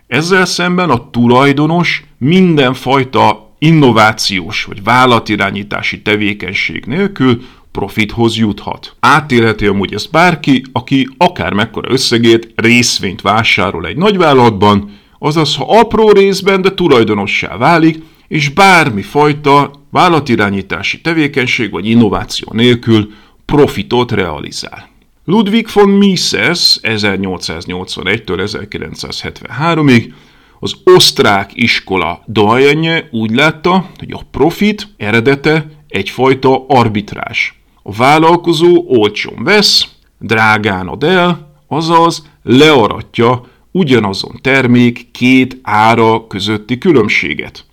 Ezzel 0.07 0.45
szemben 0.45 0.91
a 0.91 1.11
tulajdonos 1.11 2.05
mindenfajta 2.19 3.51
innovációs 3.59 4.65
vagy 4.65 4.83
vállalatirányítási 4.83 6.03
tevékenység 6.03 6.85
nélkül 6.87 7.43
profithoz 7.79 8.37
juthat. 8.37 8.97
Átélheti 9.01 9.67
amúgy 9.67 9.95
ezt 9.95 10.11
bárki, 10.11 10.65
aki 10.73 11.09
akár 11.17 11.53
mekkora 11.53 11.93
összegét 11.93 12.53
részvényt 12.55 13.21
vásárol 13.21 13.87
egy 13.87 13.97
nagyvállalatban, 13.97 14.91
azaz 15.19 15.57
ha 15.57 15.79
apró 15.79 16.11
részben, 16.11 16.63
de 16.63 16.71
tulajdonossá 16.71 17.57
válik, 17.57 18.03
és 18.29 18.49
bármi 18.49 19.03
fajta 19.03 19.71
vállalatirányítási 19.91 21.01
tevékenység 21.01 21.71
vagy 21.71 21.89
innováció 21.89 22.49
nélkül 22.53 23.13
profitot 23.45 24.13
realizál. 24.13 24.89
Ludwig 25.25 25.69
von 25.73 25.89
Mises 25.89 26.79
1881-től 26.83 28.25
1973-ig 28.27 30.13
az 30.61 30.75
osztrák 30.85 31.51
iskola 31.55 32.23
dojenje 32.27 33.09
úgy 33.11 33.31
látta, 33.31 33.91
hogy 33.99 34.13
a 34.13 34.21
profit 34.31 34.89
eredete 34.97 35.67
egyfajta 35.89 36.65
arbitrás. 36.69 37.64
A 37.87 37.93
vállalkozó 37.93 38.85
olcsón 38.87 39.45
vesz, 39.45 39.89
drágán 40.19 40.87
ad 40.87 41.03
el, 41.03 41.53
azaz 41.69 42.31
learatja 42.43 43.45
ugyanazon 43.71 44.39
termék 44.41 45.11
két 45.11 45.59
ára 45.63 46.27
közötti 46.27 46.79
különbséget. 46.79 47.65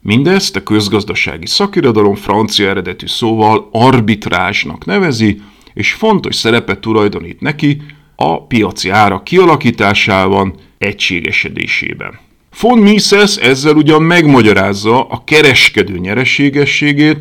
Mindezt 0.00 0.56
a 0.56 0.62
közgazdasági 0.62 1.46
szakirodalom 1.46 2.14
francia 2.14 2.68
eredetű 2.68 3.06
szóval 3.06 3.68
arbitrásnak 3.72 4.84
nevezi, 4.84 5.40
és 5.74 5.92
fontos 5.92 6.36
szerepet 6.36 6.78
tulajdonít 6.80 7.40
neki 7.40 7.82
a 8.16 8.46
piaci 8.46 8.88
ára 8.88 9.22
kialakításában, 9.22 10.54
egységesedésében. 10.78 12.18
Von 12.60 12.78
Mises 12.78 13.36
ezzel 13.36 13.74
ugyan 13.74 14.02
megmagyarázza 14.02 15.02
a 15.02 15.24
kereskedő 15.24 15.98
nyereségességét, 15.98 17.18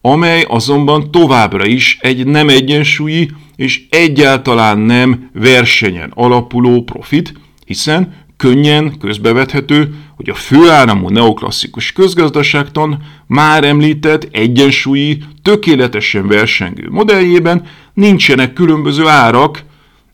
amely 0.00 0.44
azonban 0.48 1.10
továbbra 1.10 1.66
is 1.66 1.98
egy 2.00 2.26
nem 2.26 2.48
egyensúlyi 2.48 3.30
és 3.56 3.82
egyáltalán 3.90 4.78
nem 4.78 5.30
versenyen 5.32 6.12
alapuló 6.14 6.82
profit, 6.82 7.32
hiszen 7.66 8.14
könnyen 8.36 8.98
közbevethető, 8.98 9.94
hogy 10.16 10.30
a 10.30 10.34
főáramú 10.34 11.08
neoklasszikus 11.08 11.92
közgazdaságtan 11.92 13.02
már 13.26 13.64
említett 13.64 14.28
egyensúlyi, 14.32 15.22
tökéletesen 15.42 16.26
versengő 16.26 16.88
modelljében 16.90 17.66
nincsenek 17.94 18.52
különböző 18.52 19.06
árak, 19.06 19.62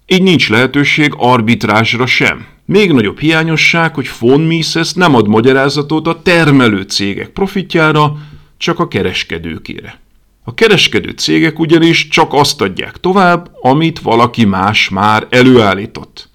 így 0.06 0.22
nincs 0.22 0.50
lehetőség 0.50 1.12
arbitrásra 1.16 2.06
sem. 2.06 2.44
Még 2.64 2.92
nagyobb 2.92 3.18
hiányosság, 3.18 3.94
hogy 3.94 4.08
von 4.20 4.40
Mises 4.40 4.92
nem 4.92 5.14
ad 5.14 5.28
magyarázatot 5.28 6.06
a 6.06 6.22
termelő 6.22 6.82
cégek 6.82 7.28
profitjára, 7.28 8.16
csak 8.58 8.78
a 8.78 8.88
kereskedőkére. 8.88 10.00
A 10.44 10.54
kereskedő 10.54 11.10
cégek 11.10 11.58
ugyanis 11.58 12.08
csak 12.08 12.32
azt 12.32 12.60
adják 12.60 12.96
tovább, 12.96 13.50
amit 13.60 14.00
valaki 14.00 14.44
más 14.44 14.88
már 14.88 15.26
előállított. 15.30 16.28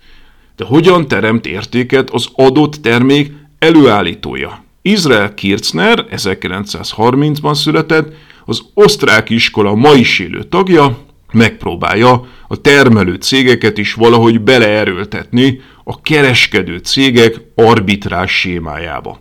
De 0.56 0.66
hogyan 0.66 1.08
teremt 1.08 1.46
értéket 1.46 2.10
az 2.10 2.28
adott 2.34 2.74
termék 2.74 3.32
előállítója? 3.60 4.64
Izrael 4.82 5.34
Kirchner 5.34 6.06
1930-ban 6.12 7.54
született, 7.54 8.14
az 8.46 8.62
osztrák 8.74 9.30
iskola 9.30 9.76
ma 9.76 9.94
is 9.94 10.20
élő 10.20 10.44
tagja, 10.44 10.98
megpróbálja 11.32 12.28
a 12.48 12.62
termelő 12.62 13.14
cégeket 13.14 13.78
is 13.78 13.94
valahogy 13.94 14.42
beleerőltetni 14.42 15.62
a 15.84 16.02
kereskedő 16.02 16.78
cégek 16.78 17.42
arbitrás 17.56 18.40
sémájába. 18.40 19.20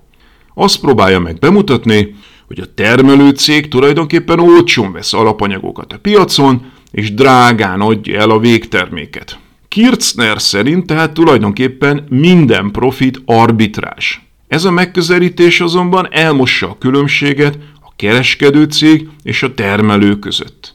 Azt 0.54 0.80
próbálja 0.80 1.18
meg 1.18 1.38
bemutatni, 1.38 2.14
hogy 2.50 2.60
a 2.60 2.74
termelő 2.74 3.30
cég 3.30 3.68
tulajdonképpen 3.68 4.40
olcsón 4.40 4.92
vesz 4.92 5.12
alapanyagokat 5.12 5.92
a 5.92 5.98
piacon, 5.98 6.62
és 6.90 7.14
drágán 7.14 7.80
adja 7.80 8.20
el 8.20 8.30
a 8.30 8.38
végterméket. 8.38 9.38
Kirchner 9.68 10.40
szerint 10.40 10.86
tehát 10.86 11.12
tulajdonképpen 11.12 12.06
minden 12.08 12.70
profit 12.70 13.22
arbitrás. 13.24 14.26
Ez 14.48 14.64
a 14.64 14.70
megközelítés 14.70 15.60
azonban 15.60 16.08
elmossa 16.10 16.68
a 16.68 16.78
különbséget 16.78 17.58
a 17.80 17.92
kereskedő 17.96 18.64
cég 18.64 19.08
és 19.22 19.42
a 19.42 19.54
termelő 19.54 20.18
között. 20.18 20.74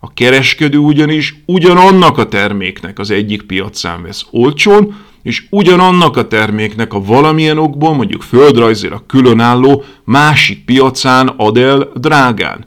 A 0.00 0.14
kereskedő 0.14 0.78
ugyanis 0.78 1.42
ugyanannak 1.46 2.18
a 2.18 2.28
terméknek 2.28 2.98
az 2.98 3.10
egyik 3.10 3.42
piacán 3.42 4.02
vesz 4.02 4.26
olcsón, 4.30 4.96
és 5.26 5.44
ugyanannak 5.50 6.16
a 6.16 6.28
terméknek 6.28 6.92
a 6.92 7.00
valamilyen 7.00 7.58
okból, 7.58 7.94
mondjuk 7.94 8.22
földrajzilag 8.22 9.06
különálló 9.06 9.84
másik 10.04 10.64
piacán 10.64 11.28
ad 11.36 11.56
el 11.56 11.88
drágán. 11.94 12.66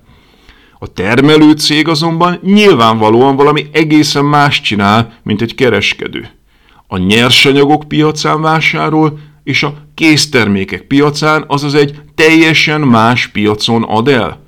A 0.80 0.94
termelő 0.94 1.52
cég 1.52 1.88
azonban 1.88 2.40
nyilvánvalóan 2.44 3.36
valami 3.36 3.66
egészen 3.72 4.26
más 4.26 4.62
csinál, 4.62 5.14
mint 5.24 5.42
egy 5.42 5.56
kereskedő. 5.56 6.30
A 6.88 6.98
nyersanyagok 6.98 7.84
piacán 7.88 8.42
vásárol, 8.42 9.20
és 9.44 9.64
a 9.64 9.74
késztermékek 9.94 10.82
piacán, 10.82 11.44
azaz 11.48 11.74
egy 11.74 12.02
teljesen 12.16 12.82
más 12.82 13.28
piacon 13.28 13.84
ad 13.84 14.08
el. 14.08 14.44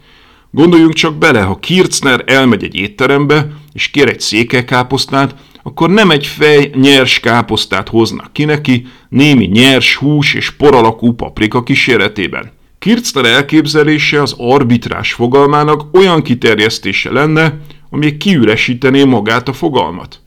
Gondoljunk 0.49 0.93
csak 0.93 1.16
bele, 1.18 1.41
ha 1.41 1.59
Kirchner 1.59 2.24
elmegy 2.26 2.64
egy 2.64 2.76
étterembe, 2.76 3.47
és 3.74 3.88
kér 3.88 4.07
egy 4.07 4.20
székekáposztát, 4.20 5.36
akkor 5.64 5.89
nem 5.89 6.12
egy 6.12 6.28
fej 6.28 6.72
nyers 6.76 7.20
káposztát 7.20 7.89
hoznak 7.89 8.34
ki 8.34 8.45
neki, 8.45 8.86
némi 9.09 9.45
nyers 9.45 9.95
hús 9.95 10.34
és 10.34 10.51
poralakú 10.51 11.14
paprika 11.14 11.64
kíséretében. 11.64 12.51
Kirchner 12.80 13.26
elképzelése 13.26 14.22
az 14.22 14.36
arbitrás 14.38 15.14
fogalmának 15.14 15.84
olyan 15.93 16.22
kiterjesztése 16.22 17.12
lenne, 17.12 17.59
ami 17.89 18.18
kiüresítené 18.18 19.03
magát 19.03 19.47
a 19.47 19.53
fogalmat. 19.53 20.20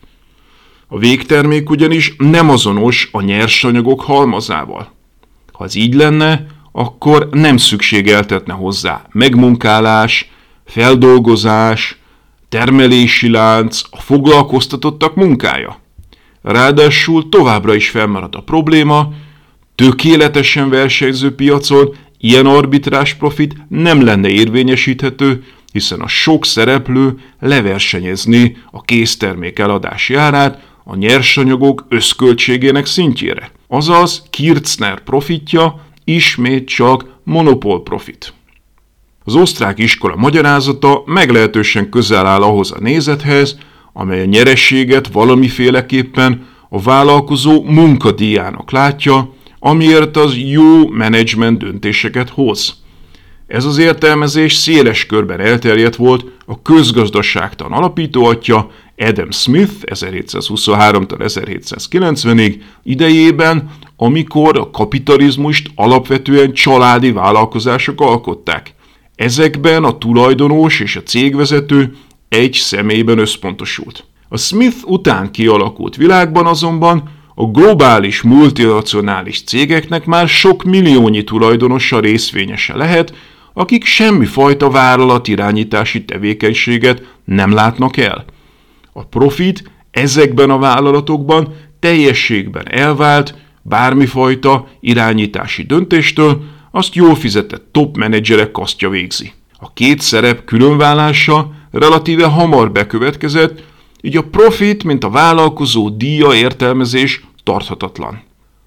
A 0.87 0.97
végtermék 0.97 1.69
ugyanis 1.69 2.15
nem 2.17 2.49
azonos 2.49 3.09
a 3.11 3.21
nyersanyagok 3.21 4.01
halmazával. 4.01 4.93
Ha 5.51 5.63
ez 5.63 5.75
így 5.75 5.93
lenne, 5.93 6.45
akkor 6.71 7.29
nem 7.31 7.57
szükségeltetne 7.57 8.53
hozzá 8.53 9.01
megmunkálás, 9.11 10.31
feldolgozás, 10.65 11.99
termelési 12.55 13.29
lánc, 13.29 13.81
a 13.89 14.01
foglalkoztatottak 14.01 15.15
munkája. 15.15 15.79
Ráadásul 16.41 17.29
továbbra 17.29 17.75
is 17.75 17.89
felmarad 17.89 18.35
a 18.35 18.41
probléma, 18.41 19.13
tökéletesen 19.75 20.69
versenyző 20.69 21.35
piacon 21.35 21.95
ilyen 22.17 22.45
arbitrás 22.45 23.13
profit 23.13 23.55
nem 23.67 24.03
lenne 24.03 24.29
érvényesíthető, 24.29 25.43
hiszen 25.71 25.99
a 25.99 26.07
sok 26.07 26.45
szereplő 26.45 27.19
leversenyezni 27.39 28.57
a 28.71 28.81
késztermék 28.81 29.59
eladási 29.59 30.15
árát 30.15 30.63
a 30.83 30.95
nyersanyagok 30.95 31.85
összköltségének 31.89 32.85
szintjére. 32.85 33.51
Azaz 33.67 34.23
Kirchner 34.29 35.03
profitja 35.03 35.85
ismét 36.03 36.67
csak 36.67 37.05
monopól 37.23 37.83
profit. 37.83 38.33
Az 39.27 39.35
osztrák 39.35 39.79
iskola 39.79 40.15
magyarázata 40.15 41.03
meglehetősen 41.05 41.89
közel 41.89 42.25
áll 42.25 42.41
ahhoz 42.41 42.71
a 42.71 42.79
nézethez, 42.79 43.57
amely 43.93 44.21
a 44.21 44.25
nyerességet 44.25 45.07
valamiféleképpen 45.07 46.47
a 46.69 46.81
vállalkozó 46.81 47.63
munkadíjának 47.63 48.71
látja, 48.71 49.33
amiért 49.59 50.17
az 50.17 50.37
jó 50.37 50.87
menedzsment 50.87 51.57
döntéseket 51.57 52.29
hoz. 52.29 52.75
Ez 53.47 53.65
az 53.65 53.77
értelmezés 53.77 54.53
széles 54.53 55.05
körben 55.05 55.39
elterjedt 55.39 55.95
volt 55.95 56.25
a 56.45 56.61
közgazdaságtan 56.61 57.71
alapítóatja 57.71 58.71
Adam 58.97 59.31
Smith 59.31 59.73
1723-1790-ig 59.85 62.55
idejében, 62.83 63.69
amikor 63.97 64.59
a 64.59 64.69
kapitalizmust 64.69 65.69
alapvetően 65.75 66.53
családi 66.53 67.11
vállalkozások 67.11 68.01
alkották. 68.01 68.74
Ezekben 69.15 69.83
a 69.83 69.97
tulajdonos 69.97 70.79
és 70.79 70.95
a 70.95 71.03
cégvezető 71.03 71.95
egy 72.29 72.53
személyben 72.53 73.17
összpontosult. 73.17 74.05
A 74.29 74.37
Smith 74.37 74.77
után 74.85 75.31
kialakult 75.31 75.95
világban 75.95 76.45
azonban 76.45 77.09
a 77.35 77.45
globális 77.45 78.21
multinacionális 78.21 79.43
cégeknek 79.43 80.05
már 80.05 80.27
sok 80.27 80.63
milliónyi 80.63 81.23
tulajdonosa 81.23 81.99
részvényese 81.99 82.75
lehet, 82.75 83.13
akik 83.53 83.85
semmifajta 83.85 84.69
vállalatirányítási 84.69 86.05
tevékenységet 86.05 87.03
nem 87.25 87.51
látnak 87.51 87.97
el. 87.97 88.25
A 88.93 89.03
profit 89.03 89.71
ezekben 89.91 90.49
a 90.49 90.57
vállalatokban 90.57 91.53
teljességben 91.79 92.71
elvált 92.71 93.35
bármifajta 93.61 94.67
irányítási 94.79 95.63
döntéstől, 95.63 96.43
azt 96.75 96.95
jól 96.95 97.15
fizetett 97.15 97.67
top 97.71 97.97
menedzserek 97.97 98.51
kasztja 98.51 98.89
végzi. 98.89 99.31
A 99.59 99.73
két 99.73 100.01
szerep 100.01 100.45
különválása 100.45 101.51
relatíve 101.71 102.25
hamar 102.25 102.71
bekövetkezett, 102.71 103.63
így 104.01 104.17
a 104.17 104.23
profit, 104.23 104.83
mint 104.83 105.03
a 105.03 105.09
vállalkozó 105.09 105.89
díja 105.89 106.33
értelmezés 106.33 107.23
tarthatatlan. 107.43 108.21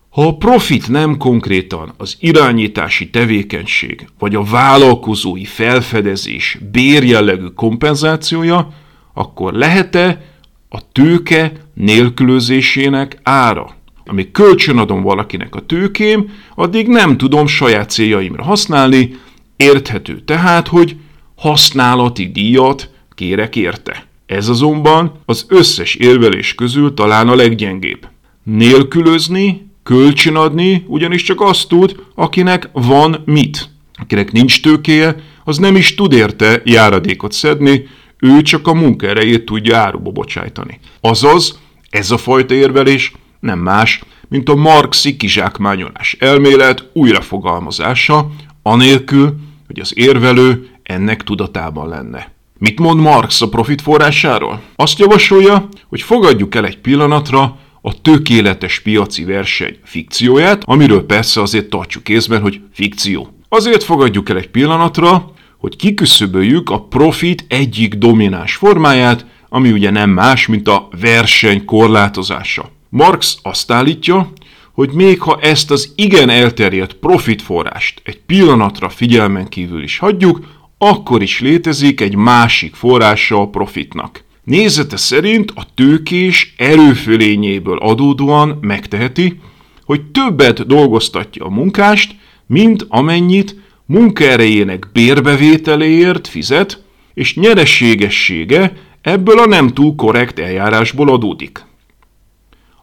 Ha 0.09 0.26
a 0.26 0.36
profit 0.36 0.88
nem 0.88 1.16
konkrétan 1.16 1.94
az 1.96 2.16
irányítási 2.20 3.11
tevékenység 3.11 4.06
vagy 4.18 4.34
a 4.34 4.42
vállalkozói 4.42 5.44
felfedezés 5.44 6.59
bérjellegű 6.70 7.46
kompenzációja, 7.46 8.72
akkor 9.14 9.52
lehet-e 9.52 10.24
a 10.68 10.92
tőke 10.92 11.52
nélkülözésének 11.74 13.18
ára? 13.22 13.77
Amíg 14.11 14.30
kölcsönadom 14.30 15.02
valakinek 15.02 15.54
a 15.54 15.61
tőkém, 15.61 16.30
addig 16.54 16.86
nem 16.86 17.16
tudom 17.16 17.46
saját 17.46 17.90
céljaimra 17.90 18.42
használni, 18.42 19.16
érthető 19.56 20.20
tehát, 20.20 20.68
hogy 20.68 20.96
használati 21.34 22.30
díjat 22.30 22.90
kérek 23.14 23.56
érte. 23.56 24.06
Ez 24.26 24.48
azonban 24.48 25.20
az 25.24 25.46
összes 25.48 25.94
érvelés 25.94 26.54
közül 26.54 26.94
talán 26.94 27.28
a 27.28 27.34
leggyengébb. 27.34 28.09
Nélkülözni, 28.42 29.70
kölcsönadni 29.82 30.84
ugyanis 30.86 31.22
csak 31.22 31.40
azt 31.40 31.68
tud, 31.68 31.96
akinek 32.14 32.68
van 32.72 33.22
mit. 33.24 33.70
Akinek 33.94 34.32
nincs 34.32 34.62
tőkéje, 34.62 35.16
az 35.44 35.59
nem 35.59 35.76
is 35.76 35.94
tud 35.94 36.12
érte 36.12 36.62
járadékot 36.64 37.32
szedni, 37.32 37.86
ő 38.18 38.42
csak 38.42 38.66
a 38.66 38.74
munkaerejét 38.74 39.44
tudja 39.44 39.76
áruba 39.76 40.11
bocsájtani. 40.11 40.80
Azaz, 41.00 41.59
ez 41.90 42.11
a 42.11 42.16
fajta 42.16 42.54
érvelés 42.54 43.12
nem 43.41 43.59
más, 43.59 44.03
mint 44.28 44.49
a 44.49 44.55
marxi 44.55 45.16
kizsákmányolás 45.16 46.16
elmélet 46.18 46.91
újrafogalmazása, 46.93 48.30
anélkül, 48.62 49.34
hogy 49.66 49.80
az 49.80 49.93
érvelő 49.97 50.68
ennek 50.82 51.22
tudatában 51.22 51.89
lenne. 51.89 52.32
Mit 52.59 52.78
mond 52.78 53.01
Marx 53.01 53.43
a 53.43 53.49
profit 53.49 53.80
forrásáról? 53.80 54.61
Azt 54.76 54.99
javasolja, 54.99 55.68
hogy 55.89 56.03
fogadjuk 56.03 56.55
el 56.55 56.66
egy 56.66 56.78
pillanatra 56.78 57.59
a 57.80 58.01
tökéletes 58.01 58.80
piaci 58.80 59.24
verseny 59.24 59.76
fikcióját, 59.84 60.62
amiről 60.64 61.07
persze 61.07 61.41
azért 61.41 61.68
tartsuk 61.68 62.09
észben, 62.09 62.41
hogy 62.41 62.61
fikció. 62.72 63.28
Azért 63.49 63.82
fogadjuk 63.82 64.28
el 64.28 64.36
egy 64.36 64.51
pillanatra, 64.51 65.32
hogy 65.59 65.76
kiküszöböljük 65.76 66.70
a 66.70 66.82
profit 66.82 67.45
egyik 67.49 67.95
domináns 67.95 68.55
formáját, 68.57 69.26
ami 69.49 69.72
ugye 69.72 69.91
nem 69.91 70.11
más, 70.11 70.47
mint 70.47 70.68
a 70.68 70.89
verseny 71.01 71.64
korlátozása. 71.64 72.70
Marx 72.89 73.39
azt 73.43 73.70
állítja, 73.70 74.32
hogy 74.72 74.91
még 74.93 75.20
ha 75.20 75.39
ezt 75.41 75.70
az 75.70 75.93
igen 75.97 76.28
elterjedt 76.30 76.93
profitforrást 76.93 78.01
egy 78.05 78.20
pillanatra 78.20 78.89
figyelmen 78.89 79.49
kívül 79.49 79.82
is 79.82 79.99
hagyjuk, 79.99 80.41
akkor 80.78 81.22
is 81.22 81.41
létezik 81.41 82.01
egy 82.01 82.14
másik 82.14 82.74
forrása 82.74 83.41
a 83.41 83.49
profitnak. 83.49 84.24
Nézete 84.45 84.97
szerint 84.97 85.53
a 85.55 85.66
tőkés 85.74 86.55
erőfölényéből 86.57 87.78
adódóan 87.78 88.59
megteheti, 88.61 89.41
hogy 89.84 90.03
többet 90.03 90.66
dolgoztatja 90.66 91.45
a 91.45 91.51
munkást, 91.51 92.14
mint 92.47 92.86
amennyit 92.89 93.57
munkaerejének 93.86 94.89
bérbevételéért 94.93 96.28
fizet, 96.28 96.82
és 97.14 97.36
nyereségessége 97.36 98.72
ebből 99.01 99.39
a 99.39 99.47
nem 99.47 99.68
túl 99.68 99.95
korrekt 99.95 100.39
eljárásból 100.39 101.09
adódik. 101.09 101.66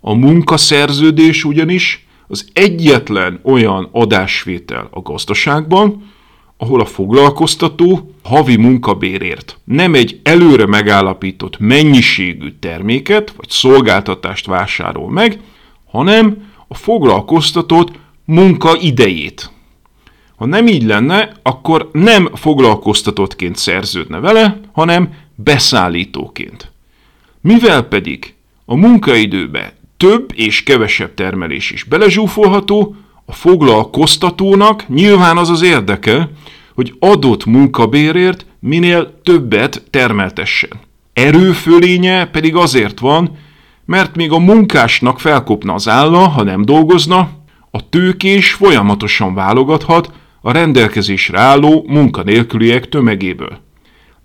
A 0.07 0.13
munkaszerződés 0.13 1.43
ugyanis 1.43 2.07
az 2.27 2.49
egyetlen 2.53 3.39
olyan 3.43 3.89
adásvétel 3.91 4.87
a 4.91 5.01
gazdaságban, 5.01 6.11
ahol 6.57 6.81
a 6.81 6.85
foglalkoztató 6.85 8.15
havi 8.23 8.55
munkabérért 8.55 9.59
nem 9.63 9.93
egy 9.93 10.19
előre 10.23 10.65
megállapított 10.65 11.59
mennyiségű 11.59 12.53
terméket 12.59 13.33
vagy 13.37 13.49
szolgáltatást 13.49 14.45
vásárol 14.45 15.09
meg, 15.09 15.39
hanem 15.85 16.51
a 16.67 16.73
foglalkoztatott 16.73 17.91
munka 18.25 18.77
idejét. 18.79 19.51
Ha 20.35 20.45
nem 20.45 20.67
így 20.67 20.83
lenne, 20.83 21.31
akkor 21.41 21.89
nem 21.91 22.29
foglalkoztatottként 22.33 23.55
szerződne 23.55 24.19
vele, 24.19 24.59
hanem 24.71 25.13
beszállítóként. 25.35 26.71
Mivel 27.41 27.83
pedig 27.83 28.33
a 28.65 28.75
munkaidőbe 28.75 29.73
több 29.97 30.31
és 30.35 30.63
kevesebb 30.63 31.13
termelés 31.13 31.71
is 31.71 31.83
belezsúfolható, 31.83 32.95
a 33.25 33.33
foglalkoztatónak 33.33 34.87
nyilván 34.87 35.37
az 35.37 35.49
az 35.49 35.61
érdeke, 35.61 36.29
hogy 36.73 36.93
adott 36.99 37.45
munkabérért 37.45 38.45
minél 38.59 39.21
többet 39.23 39.83
termeltessen. 39.89 40.69
Erőfölénye 41.13 42.25
pedig 42.25 42.55
azért 42.55 42.99
van, 42.99 43.37
mert 43.85 44.15
még 44.15 44.31
a 44.31 44.39
munkásnak 44.39 45.19
felkopna 45.19 45.73
az 45.73 45.87
álla, 45.87 46.27
ha 46.27 46.43
nem 46.43 46.65
dolgozna, 46.65 47.29
a 47.71 47.89
tőkés 47.89 48.53
folyamatosan 48.53 49.33
válogathat 49.33 50.11
a 50.41 50.51
rendelkezésre 50.51 51.39
álló 51.39 51.85
munkanélküliek 51.87 52.89
tömegéből. 52.89 53.64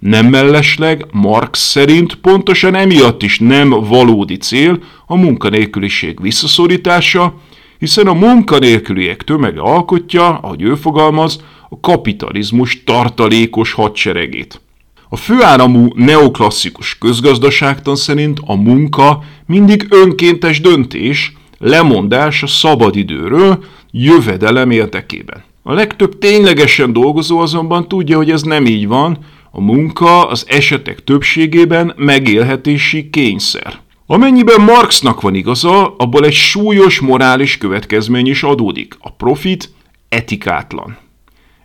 Nem 0.00 0.26
mellesleg 0.26 1.06
Marx 1.12 1.58
szerint 1.58 2.14
pontosan 2.14 2.74
emiatt 2.74 3.22
is 3.22 3.38
nem 3.38 3.70
valódi 3.70 4.36
cél 4.36 4.78
a 5.06 5.16
munkanélküliség 5.16 6.20
visszaszorítása, 6.20 7.34
hiszen 7.78 8.06
a 8.06 8.12
munkanélküliek 8.12 9.22
tömege 9.22 9.60
alkotja, 9.60 10.28
ahogy 10.28 10.62
ő 10.62 10.74
fogalmaz, 10.74 11.44
a 11.68 11.80
kapitalizmus 11.80 12.84
tartalékos 12.84 13.72
hadseregét. 13.72 14.60
A 15.08 15.16
főáramú 15.16 15.88
neoklasszikus 15.94 16.98
közgazdaságtan 16.98 17.96
szerint 17.96 18.38
a 18.46 18.54
munka 18.54 19.22
mindig 19.46 19.86
önkéntes 19.90 20.60
döntés, 20.60 21.32
lemondás 21.58 22.42
a 22.42 22.46
szabadidőről, 22.46 23.64
jövedelem 23.90 24.70
érdekében. 24.70 25.44
A 25.62 25.72
legtöbb 25.72 26.18
ténylegesen 26.18 26.92
dolgozó 26.92 27.38
azonban 27.38 27.88
tudja, 27.88 28.16
hogy 28.16 28.30
ez 28.30 28.42
nem 28.42 28.66
így 28.66 28.86
van, 28.86 29.18
a 29.50 29.60
munka 29.60 30.28
az 30.28 30.44
esetek 30.48 31.04
többségében 31.04 31.92
megélhetési 31.96 33.10
kényszer. 33.10 33.80
Amennyiben 34.06 34.60
Marxnak 34.60 35.20
van 35.20 35.34
igaza, 35.34 35.94
abból 35.96 36.24
egy 36.24 36.32
súlyos 36.32 37.00
morális 37.00 37.58
következmény 37.58 38.26
is 38.26 38.42
adódik. 38.42 38.96
A 39.00 39.12
profit 39.12 39.72
etikátlan. 40.08 40.96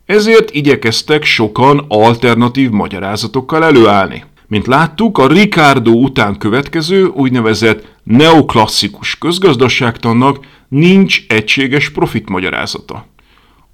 Ezért 0.05 0.51
igyekeztek 0.51 1.23
sokan 1.23 1.85
alternatív 1.87 2.69
magyarázatokkal 2.69 3.63
előállni. 3.63 4.23
Mint 4.47 4.67
láttuk, 4.67 5.17
a 5.17 5.27
Ricardo 5.27 5.91
után 5.91 6.37
következő 6.37 7.05
úgynevezett 7.05 7.87
neoklasszikus 8.03 9.17
közgazdaságtannak 9.17 10.45
nincs 10.67 11.25
egységes 11.27 11.89
profit 11.89 12.29
magyarázata. 12.29 13.05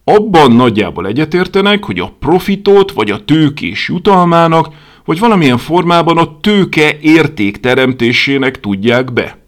Abban 0.04 0.52
nagyjából 0.52 1.08
egyetértenek, 1.08 1.84
hogy 1.84 2.00
a 2.00 2.14
profitot 2.20 2.92
vagy 2.92 3.12
a 3.12 3.26
tőkés 3.26 3.88
jutalmának, 3.88 4.68
vagy 5.06 5.20
valamilyen 5.20 5.58
formában 5.58 6.18
a 6.18 6.40
tőke 6.40 6.98
értékteremtésének 7.02 8.60
tudják 8.60 9.14
be. 9.14 9.40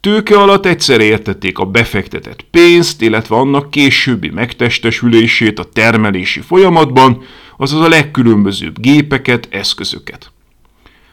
Tőke 0.00 0.38
alatt 0.38 0.66
egyszer 0.66 1.00
értették 1.00 1.58
a 1.58 1.64
befektetett 1.64 2.42
pénzt, 2.50 3.02
illetve 3.02 3.36
annak 3.36 3.70
későbbi 3.70 4.30
megtestesülését 4.30 5.58
a 5.58 5.64
termelési 5.64 6.40
folyamatban, 6.40 7.22
azaz 7.56 7.80
a 7.80 7.88
legkülönbözőbb 7.88 8.80
gépeket, 8.80 9.48
eszközöket. 9.50 10.30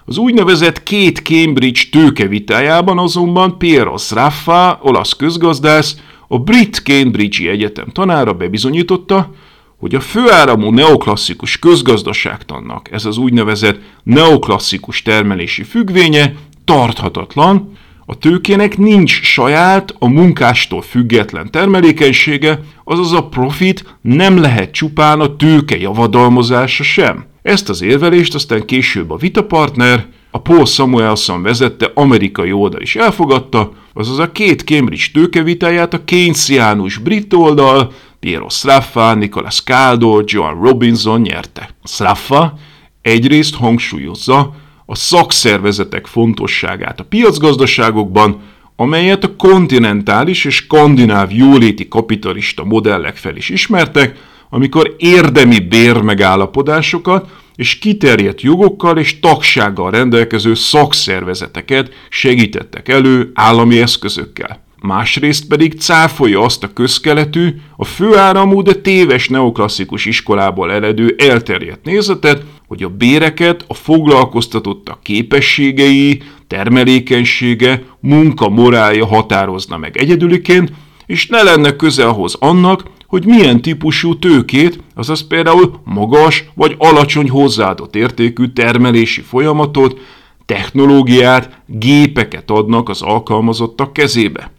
Az 0.06 0.18
úgynevezett 0.18 0.84
két 0.84 1.18
Cambridge 1.18 1.82
tőkevitájában 1.91 2.99
azonban 2.99 3.58
Piero 3.58 3.97
Sraffa, 3.97 4.80
olasz 4.82 5.14
közgazdász, 5.14 5.95
a 6.34 6.38
Brit 6.38 6.81
Cambridge 6.84 7.49
Egyetem 7.49 7.88
tanára 7.88 8.34
bebizonyította, 8.34 9.34
hogy 9.77 9.95
a 9.95 9.99
főáramú 9.99 10.69
neoklasszikus 10.69 11.59
közgazdaságtannak 11.59 12.91
ez 12.91 13.05
az 13.05 13.17
úgynevezett 13.17 13.79
neoklasszikus 14.03 15.01
termelési 15.01 15.63
függvénye 15.63 16.34
tarthatatlan, 16.65 17.77
a 18.05 18.17
tőkének 18.17 18.77
nincs 18.77 19.21
saját, 19.21 19.95
a 19.99 20.07
munkástól 20.07 20.81
független 20.81 21.51
termelékenysége, 21.51 22.59
azaz 22.84 23.11
a 23.13 23.27
profit 23.27 23.95
nem 24.01 24.38
lehet 24.38 24.71
csupán 24.71 25.19
a 25.19 25.36
tőke 25.36 25.77
javadalmazása 25.77 26.84
sem. 26.84 27.25
Ezt 27.41 27.69
az 27.69 27.81
érvelést 27.81 28.36
aztán 28.36 28.65
később 28.65 29.11
a 29.11 29.17
vitapartner, 29.17 30.05
a 30.36 30.41
Paul 30.41 30.65
Samuelson 30.65 31.41
vezette 31.41 31.91
amerikai 31.93 32.51
oldal 32.51 32.81
is 32.81 32.95
elfogadta, 32.95 33.71
azaz 33.93 34.19
a 34.19 34.31
két 34.31 34.61
Cambridge 34.61 35.03
tőkevitáját 35.13 35.93
a 35.93 36.03
Keynesiánus 36.05 36.97
brit 36.97 37.34
oldal, 37.34 37.91
Piero 38.19 38.49
Sraffa, 38.49 39.13
Nicholas 39.13 39.61
Caldo, 39.63 40.21
John 40.25 40.63
Robinson 40.63 41.21
nyerte. 41.21 41.69
Sraffa 41.84 42.53
egyrészt 43.01 43.55
hangsúlyozza, 43.55 44.55
a 44.86 44.95
szakszervezetek 44.95 46.05
fontosságát 46.05 46.99
a 46.99 47.03
piacgazdaságokban, 47.03 48.41
amelyet 48.75 49.23
a 49.23 49.36
kontinentális 49.36 50.45
és 50.45 50.55
skandináv 50.55 51.31
jóléti 51.31 51.88
kapitalista 51.88 52.63
modellek 52.63 53.15
fel 53.15 53.36
is 53.36 53.49
ismertek, 53.49 54.17
amikor 54.49 54.95
érdemi 54.97 55.59
bérmegállapodásokat 55.59 57.29
és 57.56 57.80
kiterjedt 57.80 58.41
jogokkal 58.41 58.97
és 58.97 59.20
tagsággal 59.20 59.91
rendelkező 59.91 60.54
szakszervezeteket 60.54 61.93
segítettek 62.10 62.89
elő 62.89 63.32
állami 63.34 63.82
eszközökkel. 63.82 64.62
másrészt 64.82 65.47
pedig 65.47 65.80
cáfolja 65.80 66.41
azt 66.41 66.64
a 66.64 66.74
közkeletű, 66.74 67.56
a 67.76 67.86
főáramú, 67.86 68.62
de 68.62 68.74
téves 68.74 69.28
neoklasszikus 69.28 70.06
iskolából 70.06 70.72
eredő 70.72 71.16
elterjedt 71.18 71.86
nézetet, 71.86 72.43
hogy 72.68 72.84
a 72.84 72.89
béreket 72.89 73.66
a 73.68 73.74
foglalkoztatottak 73.74 75.04
képességei, 75.04 76.22
termelékenysége, 76.47 77.84
munka 77.99 78.49
morálja 78.49 79.06
határozna 79.06 79.78
meg 79.78 79.97
egyedüliként, 79.97 80.72
és 81.06 81.28
ne 81.28 81.43
lenne 81.43 81.76
köze 81.76 82.06
ahhoz 82.06 82.36
annak, 82.39 82.84
hogy 83.14 83.26
milyen 83.26 83.61
típusú 83.61 84.20
tőkét, 84.20 84.80
azaz 84.95 85.28
például 85.28 85.80
magas 85.84 86.45
vagy 86.53 86.76
alacsony 86.78 87.30
hozzáadott 87.30 87.95
értékű 87.95 88.47
termelési 88.47 89.22
folyamatot, 89.22 89.99
technológiát, 90.45 91.61
gépeket 91.66 92.49
adnak 92.49 92.89
az 92.89 93.01
alkalmazottak 93.01 93.93
kezébe. 93.93 94.51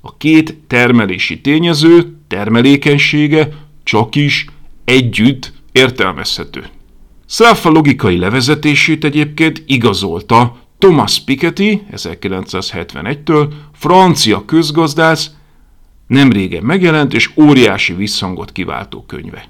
A 0.00 0.16
két 0.16 0.54
termelési 0.66 1.40
tényező 1.40 2.16
termelékenysége 2.28 3.48
csak 3.82 4.14
is 4.14 4.46
együtt 4.84 5.52
értelmezhető. 5.72 6.64
Szráfa 7.26 7.68
logikai 7.68 8.18
levezetését 8.18 9.04
egyébként 9.04 9.62
igazolta 9.66 10.56
Thomas 10.78 11.20
Piketty 11.24 11.82
1971-től, 11.92 13.48
francia 13.72 14.44
közgazdász, 14.44 15.30
nem 16.10 16.32
régen 16.32 16.62
megjelent 16.62 17.14
és 17.14 17.30
óriási 17.36 17.94
visszhangot 17.94 18.52
kiváltó 18.52 19.04
könyve. 19.06 19.48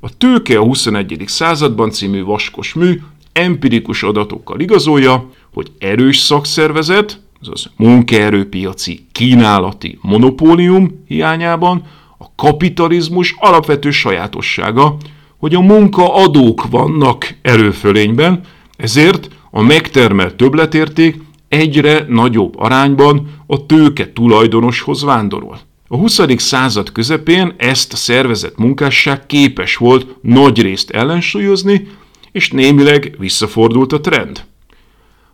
A 0.00 0.16
Tőke 0.16 0.58
a 0.58 0.62
21. 0.64 1.22
században 1.26 1.90
című 1.90 2.24
vaskos 2.24 2.74
mű 2.74 3.00
empirikus 3.32 4.02
adatokkal 4.02 4.60
igazolja, 4.60 5.30
hogy 5.52 5.72
erős 5.78 6.18
szakszervezet, 6.18 7.20
azaz 7.40 7.70
munkaerőpiaci 7.76 9.06
kínálati 9.12 9.98
monopólium 10.02 11.04
hiányában 11.06 11.82
a 12.18 12.34
kapitalizmus 12.34 13.34
alapvető 13.38 13.90
sajátossága, 13.90 14.96
hogy 15.36 15.54
a 15.54 15.60
munkaadók 15.60 16.68
vannak 16.70 17.34
erőfölényben, 17.42 18.40
ezért 18.76 19.28
a 19.50 19.62
megtermelt 19.62 20.34
többletérték 20.34 21.16
egyre 21.48 22.04
nagyobb 22.08 22.58
arányban 22.58 23.42
a 23.46 23.66
tőke 23.66 24.12
tulajdonoshoz 24.12 25.02
vándorol. 25.02 25.68
A 25.92 25.96
20. 25.96 26.20
század 26.36 26.92
közepén 26.92 27.54
ezt 27.56 27.92
a 27.92 27.96
szervezet 27.96 28.56
munkásság 28.56 29.26
képes 29.26 29.76
volt 29.76 30.06
nagy 30.22 30.62
részt 30.62 30.90
ellensúlyozni, 30.90 31.88
és 32.32 32.50
némileg 32.50 33.14
visszafordult 33.18 33.92
a 33.92 34.00
trend. 34.00 34.44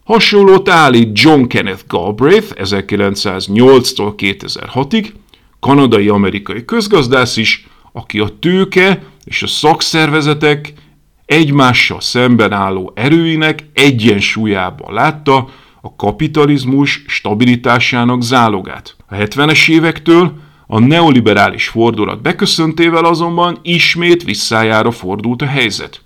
Hasonlót 0.05 0.69
állít 0.69 1.21
John 1.21 1.47
Kenneth 1.47 1.83
Galbraith 1.87 2.53
1908-tól 2.55 4.13
2006-ig, 4.17 5.07
kanadai-amerikai 5.61 6.65
közgazdász 6.65 7.37
is, 7.37 7.67
aki 7.93 8.19
a 8.19 8.29
tőke 8.41 9.03
és 9.25 9.43
a 9.43 9.47
szakszervezetek 9.47 10.73
egymással 11.27 12.01
szemben 12.01 12.53
álló 12.53 12.93
erőinek 12.95 13.69
egyensúlyában 13.73 14.95
látta 14.95 15.49
a 15.81 15.97
kapitalizmus 15.97 17.05
stabilitásának 17.07 18.23
zálogát. 18.23 18.97
A 19.07 19.15
70-es 19.15 19.71
évektől 19.71 20.45
a 20.67 20.79
neoliberális 20.79 21.69
fordulat 21.69 22.23
beköszöntével 22.23 23.05
azonban 23.05 23.59
ismét 23.63 24.25
visszájára 24.25 24.91
fordult 24.91 25.43
a 25.43 25.47
helyzet. 25.47 26.01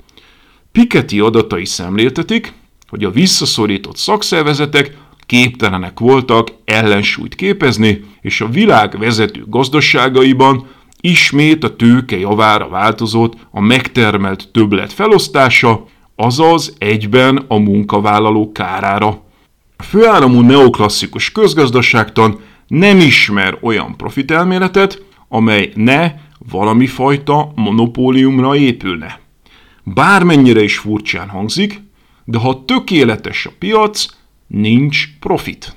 Piketty 0.73 1.21
adatai 1.21 1.65
szemléltetik, 1.65 2.53
hogy 2.89 3.05
a 3.05 3.11
visszaszorított 3.11 3.97
szakszervezetek 3.97 4.97
képtelenek 5.27 5.99
voltak 5.99 6.49
ellensúlyt 6.65 7.35
képezni, 7.35 8.05
és 8.21 8.41
a 8.41 8.49
világ 8.49 8.99
vezető 8.99 9.45
gazdaságaiban 9.47 10.67
ismét 11.01 11.65
a 11.65 11.77
tőke 11.77 12.19
javára 12.19 12.69
változott 12.69 13.35
a 13.51 13.61
megtermelt 13.61 14.49
többlet 14.53 14.93
felosztása, 14.93 15.87
azaz 16.17 16.75
egyben 16.79 17.45
a 17.49 17.59
munkavállalók 17.59 18.53
kárára. 18.53 19.23
A 19.77 19.83
főáramú 19.83 20.41
neoklasszikus 20.41 21.33
közgazdaságtan 21.33 22.41
nem 22.71 22.99
ismer 22.99 23.59
olyan 23.61 23.97
profitelméletet, 23.97 25.03
amely 25.29 25.73
ne 25.75 26.13
valami 26.51 26.87
fajta 26.87 27.53
monopóliumra 27.55 28.57
épülne. 28.57 29.21
Bármennyire 29.83 30.63
is 30.63 30.79
furcsán 30.79 31.29
hangzik, 31.29 31.81
de 32.25 32.39
ha 32.39 32.65
tökéletes 32.65 33.47
a 33.47 33.51
piac, 33.59 34.07
nincs 34.47 35.09
profit. 35.21 35.77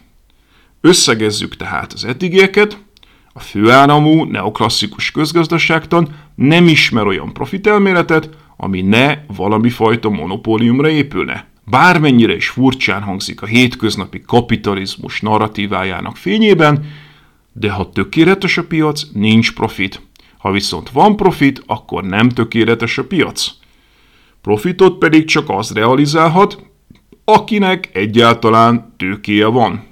Összegezzük 0.81 1.55
tehát 1.55 1.93
az 1.93 2.05
eddigieket, 2.05 2.77
a 3.33 3.39
főáramú 3.39 4.23
neoklasszikus 4.23 5.11
közgazdaságtan 5.11 6.15
nem 6.35 6.67
ismer 6.67 7.07
olyan 7.07 7.33
profitelméletet, 7.33 8.29
ami 8.57 8.81
ne 8.81 9.17
valami 9.35 9.69
fajta 9.69 10.09
monopóliumra 10.09 10.89
épülne. 10.89 11.47
Bármennyire 11.65 12.35
is 12.35 12.49
furcsán 12.49 13.01
hangzik 13.01 13.41
a 13.41 13.45
hétköznapi 13.45 14.21
kapitalizmus 14.21 15.21
narratívájának 15.21 16.17
fényében, 16.17 16.85
de 17.53 17.71
ha 17.71 17.89
tökéletes 17.89 18.57
a 18.57 18.63
piac, 18.63 19.03
nincs 19.13 19.53
profit. 19.53 20.01
Ha 20.37 20.51
viszont 20.51 20.89
van 20.89 21.15
profit, 21.15 21.63
akkor 21.65 22.03
nem 22.03 22.29
tökéletes 22.29 22.97
a 22.97 23.07
piac. 23.07 23.51
Profitot 24.41 24.97
pedig 24.97 25.25
csak 25.25 25.49
az 25.49 25.71
realizálhat, 25.71 26.71
akinek 27.25 27.89
egyáltalán 27.93 28.93
tőkéje 28.97 29.45
van. 29.45 29.83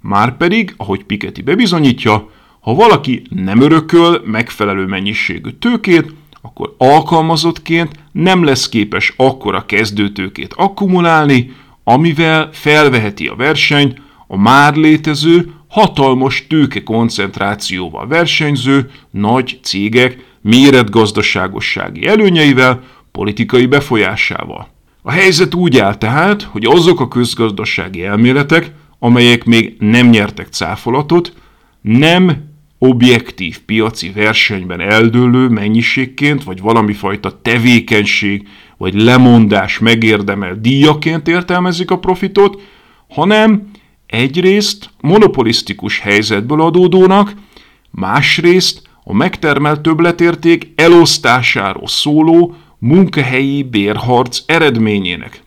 Márpedig, 0.00 0.74
ahogy 0.76 1.04
Piketty 1.04 1.42
bebizonyítja, 1.42 2.30
ha 2.60 2.74
valaki 2.74 3.22
nem 3.30 3.60
örököl 3.60 4.22
megfelelő 4.24 4.86
mennyiségű 4.86 5.50
tőkét, 5.50 6.14
akkor 6.46 6.74
alkalmazottként 6.78 7.90
nem 8.12 8.44
lesz 8.44 8.68
képes 8.68 9.14
akkora 9.16 9.66
kezdőtőkét 9.66 10.54
akkumulálni, 10.56 11.52
amivel 11.84 12.48
felveheti 12.52 13.26
a 13.26 13.34
versenyt 13.34 14.00
a 14.26 14.36
már 14.36 14.74
létező, 14.74 15.52
hatalmas 15.68 16.46
tőke 16.46 16.82
koncentrációval 16.82 18.06
versenyző 18.06 18.90
nagy 19.10 19.58
cégek 19.62 20.24
méretgazdaságossági 20.40 22.06
előnyeivel, 22.06 22.82
politikai 23.12 23.66
befolyásával. 23.66 24.68
A 25.02 25.10
helyzet 25.10 25.54
úgy 25.54 25.78
áll 25.78 25.94
tehát, 25.94 26.42
hogy 26.42 26.64
azok 26.64 27.00
a 27.00 27.08
közgazdasági 27.08 28.04
elméletek, 28.04 28.72
amelyek 28.98 29.44
még 29.44 29.76
nem 29.78 30.08
nyertek 30.08 30.46
cáfolatot, 30.50 31.32
nem 31.80 32.54
objektív 32.86 33.58
piaci 33.60 34.10
versenyben 34.10 34.80
eldőlő 34.80 35.48
mennyiségként, 35.48 36.44
vagy 36.44 36.60
valami 36.60 36.92
fajta 36.92 37.40
tevékenység, 37.42 38.48
vagy 38.76 38.94
lemondás 38.94 39.78
megérdemel 39.78 40.58
díjaként 40.60 41.28
értelmezik 41.28 41.90
a 41.90 41.98
profitot, 41.98 42.62
hanem 43.08 43.70
egyrészt 44.06 44.90
monopolisztikus 45.00 45.98
helyzetből 46.00 46.60
adódónak, 46.60 47.32
másrészt 47.90 48.82
a 49.04 49.14
megtermelt 49.14 49.80
többletérték 49.80 50.72
elosztásáról 50.74 51.88
szóló 51.88 52.54
munkahelyi 52.78 53.62
bérharc 53.62 54.42
eredményének. 54.46 55.42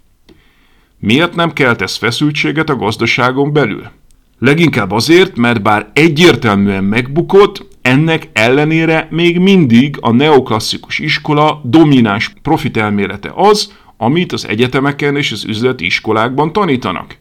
Miért 0.99 1.35
nem 1.35 1.53
kelt 1.53 1.81
ez 1.81 1.95
feszültséget 1.95 2.69
a 2.69 2.75
gazdaságon 2.75 3.53
belül? 3.53 3.98
Leginkább 4.39 4.91
azért, 4.91 5.37
mert 5.37 5.61
bár 5.61 5.89
egyértelműen 5.93 6.83
megbukott, 6.83 7.65
ennek 7.81 8.29
ellenére 8.33 9.07
még 9.11 9.39
mindig 9.39 9.97
a 10.01 10.11
neoklasszikus 10.11 10.99
iskola 10.99 11.61
domináns 11.63 12.33
profitelmélete 12.41 13.31
az, 13.35 13.73
amit 13.97 14.31
az 14.31 14.47
egyetemeken 14.47 15.15
és 15.15 15.31
az 15.31 15.45
üzleti 15.45 15.85
iskolákban 15.85 16.53
tanítanak. 16.53 17.17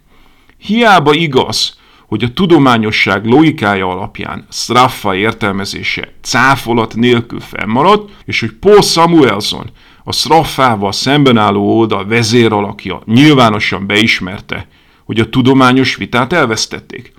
Hiába 0.59 1.13
igaz, 1.13 1.79
hogy 2.07 2.25
a 2.25 2.33
tudományosság 2.33 3.25
logikája 3.25 3.89
alapján 3.89 4.47
Straffa 4.51 5.15
értelmezése 5.15 6.13
cáfolat 6.21 6.95
nélkül 6.95 7.41
fennmaradt, 7.41 8.11
és 8.25 8.41
hogy 8.41 8.53
Paul 8.53 8.83
Samuelson, 8.83 9.71
a 10.05 10.13
Straffával 10.13 10.93
szemben 10.93 11.37
álló 11.37 11.79
oldal 11.79 12.07
vezéralakja 12.07 13.03
nyilvánosan 13.05 13.87
beismerte, 13.87 14.67
hogy 15.09 15.21
a 15.21 15.29
tudományos 15.29 15.97
vitát 15.97 16.33
elvesztették. 16.33 17.13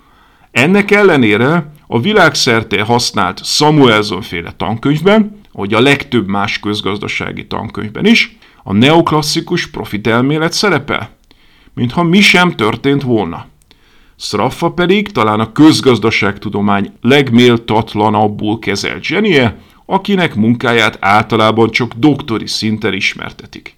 Ennek 0.50 0.90
ellenére 0.90 1.72
a 1.86 2.00
világszerte 2.00 2.82
használt 2.82 3.44
Samuelson 3.44 4.22
féle 4.22 4.52
tankönyvben, 4.56 5.40
hogy 5.52 5.74
a 5.74 5.80
legtöbb 5.80 6.28
más 6.28 6.58
közgazdasági 6.58 7.46
tankönyvben 7.46 8.06
is, 8.06 8.38
a 8.62 8.72
neoklasszikus 8.72 9.66
profitelmélet 9.66 10.52
szerepel, 10.52 11.10
mintha 11.74 12.02
mi 12.02 12.20
sem 12.20 12.56
történt 12.56 13.02
volna. 13.02 13.46
Straffa 14.16 14.70
pedig 14.70 15.10
talán 15.12 15.40
a 15.40 15.52
közgazdaságtudomány 15.52 16.92
legméltatlanabbul 17.00 18.58
kezelt 18.58 19.04
zsenie, 19.04 19.58
akinek 19.86 20.34
munkáját 20.34 20.98
általában 21.00 21.70
csak 21.70 21.92
doktori 21.92 22.46
szinten 22.46 22.92
ismertetik. 22.92 23.74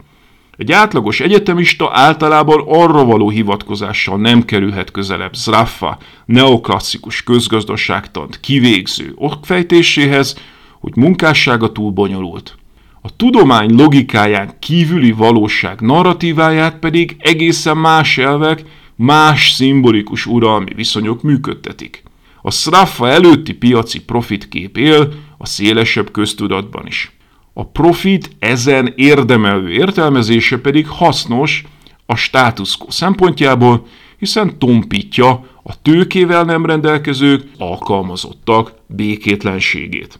Egy 0.62 0.72
átlagos 0.72 1.20
egyetemista 1.20 1.90
általában 1.92 2.64
arra 2.66 3.04
való 3.04 3.30
hivatkozással 3.30 4.18
nem 4.18 4.44
kerülhet 4.44 4.90
közelebb 4.90 5.34
Zraffa 5.34 5.98
neoklasszikus 6.24 7.22
közgazdaságtant 7.22 8.40
kivégző 8.40 9.12
okfejtéséhez, 9.14 10.38
hogy 10.80 10.96
munkássága 10.96 11.72
túl 11.72 11.90
bonyolult. 11.90 12.56
A 13.00 13.16
tudomány 13.16 13.74
logikáján 13.74 14.56
kívüli 14.58 15.12
valóság 15.12 15.80
narratíváját 15.80 16.78
pedig 16.78 17.16
egészen 17.18 17.76
más 17.76 18.18
elvek, 18.18 18.62
más 18.96 19.50
szimbolikus 19.50 20.26
uralmi 20.26 20.74
viszonyok 20.74 21.22
működtetik. 21.22 22.02
A 22.42 22.50
Sraffa 22.50 23.08
előtti 23.08 23.54
piaci 23.54 24.00
profitkép 24.04 24.76
él 24.76 25.12
a 25.38 25.46
szélesebb 25.46 26.10
köztudatban 26.10 26.86
is. 26.86 27.12
A 27.54 27.66
profit 27.66 28.30
ezen 28.38 28.92
érdemelő 28.96 29.70
értelmezése 29.70 30.58
pedig 30.58 30.88
hasznos 30.88 31.64
a 32.06 32.16
status 32.16 32.76
quo 32.76 32.90
szempontjából, 32.90 33.86
hiszen 34.18 34.58
tompítja 34.58 35.28
a 35.62 35.82
tőkével 35.82 36.44
nem 36.44 36.66
rendelkezők, 36.66 37.42
alkalmazottak 37.58 38.74
békétlenségét. 38.86 40.18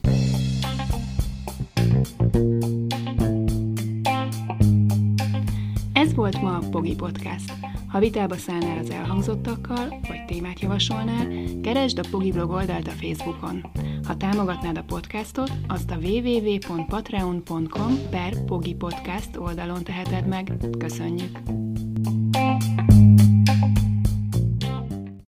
Volt 6.22 6.42
ma 6.42 6.56
a 6.56 6.68
Pogi 6.70 6.94
Podcast. 6.94 7.52
Ha 7.88 7.98
vitába 7.98 8.36
szállnál 8.36 8.78
az 8.78 8.90
elhangzottakkal, 8.90 10.00
vagy 10.08 10.24
témát 10.26 10.60
javasolnál, 10.60 11.26
keresd 11.62 11.98
a 11.98 12.02
Pogi 12.10 12.32
blog 12.32 12.50
oldalt 12.50 12.86
a 12.86 12.90
Facebookon. 12.90 13.64
Ha 14.06 14.16
támogatnád 14.16 14.76
a 14.76 14.82
podcastot, 14.82 15.52
azt 15.66 15.90
a 15.90 15.96
www.patreon.com 15.96 17.98
per 18.10 18.44
Pogi 18.44 18.74
Podcast 18.74 19.36
oldalon 19.36 19.84
teheted 19.84 20.26
meg. 20.26 20.52
Köszönjük! 20.78 21.38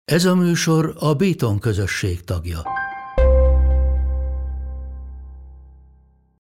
Ez 0.04 0.24
a 0.24 0.34
műsor 0.34 0.94
a 0.98 1.14
Béton 1.14 1.58
közösség 1.58 2.24
tagja. 2.24 2.83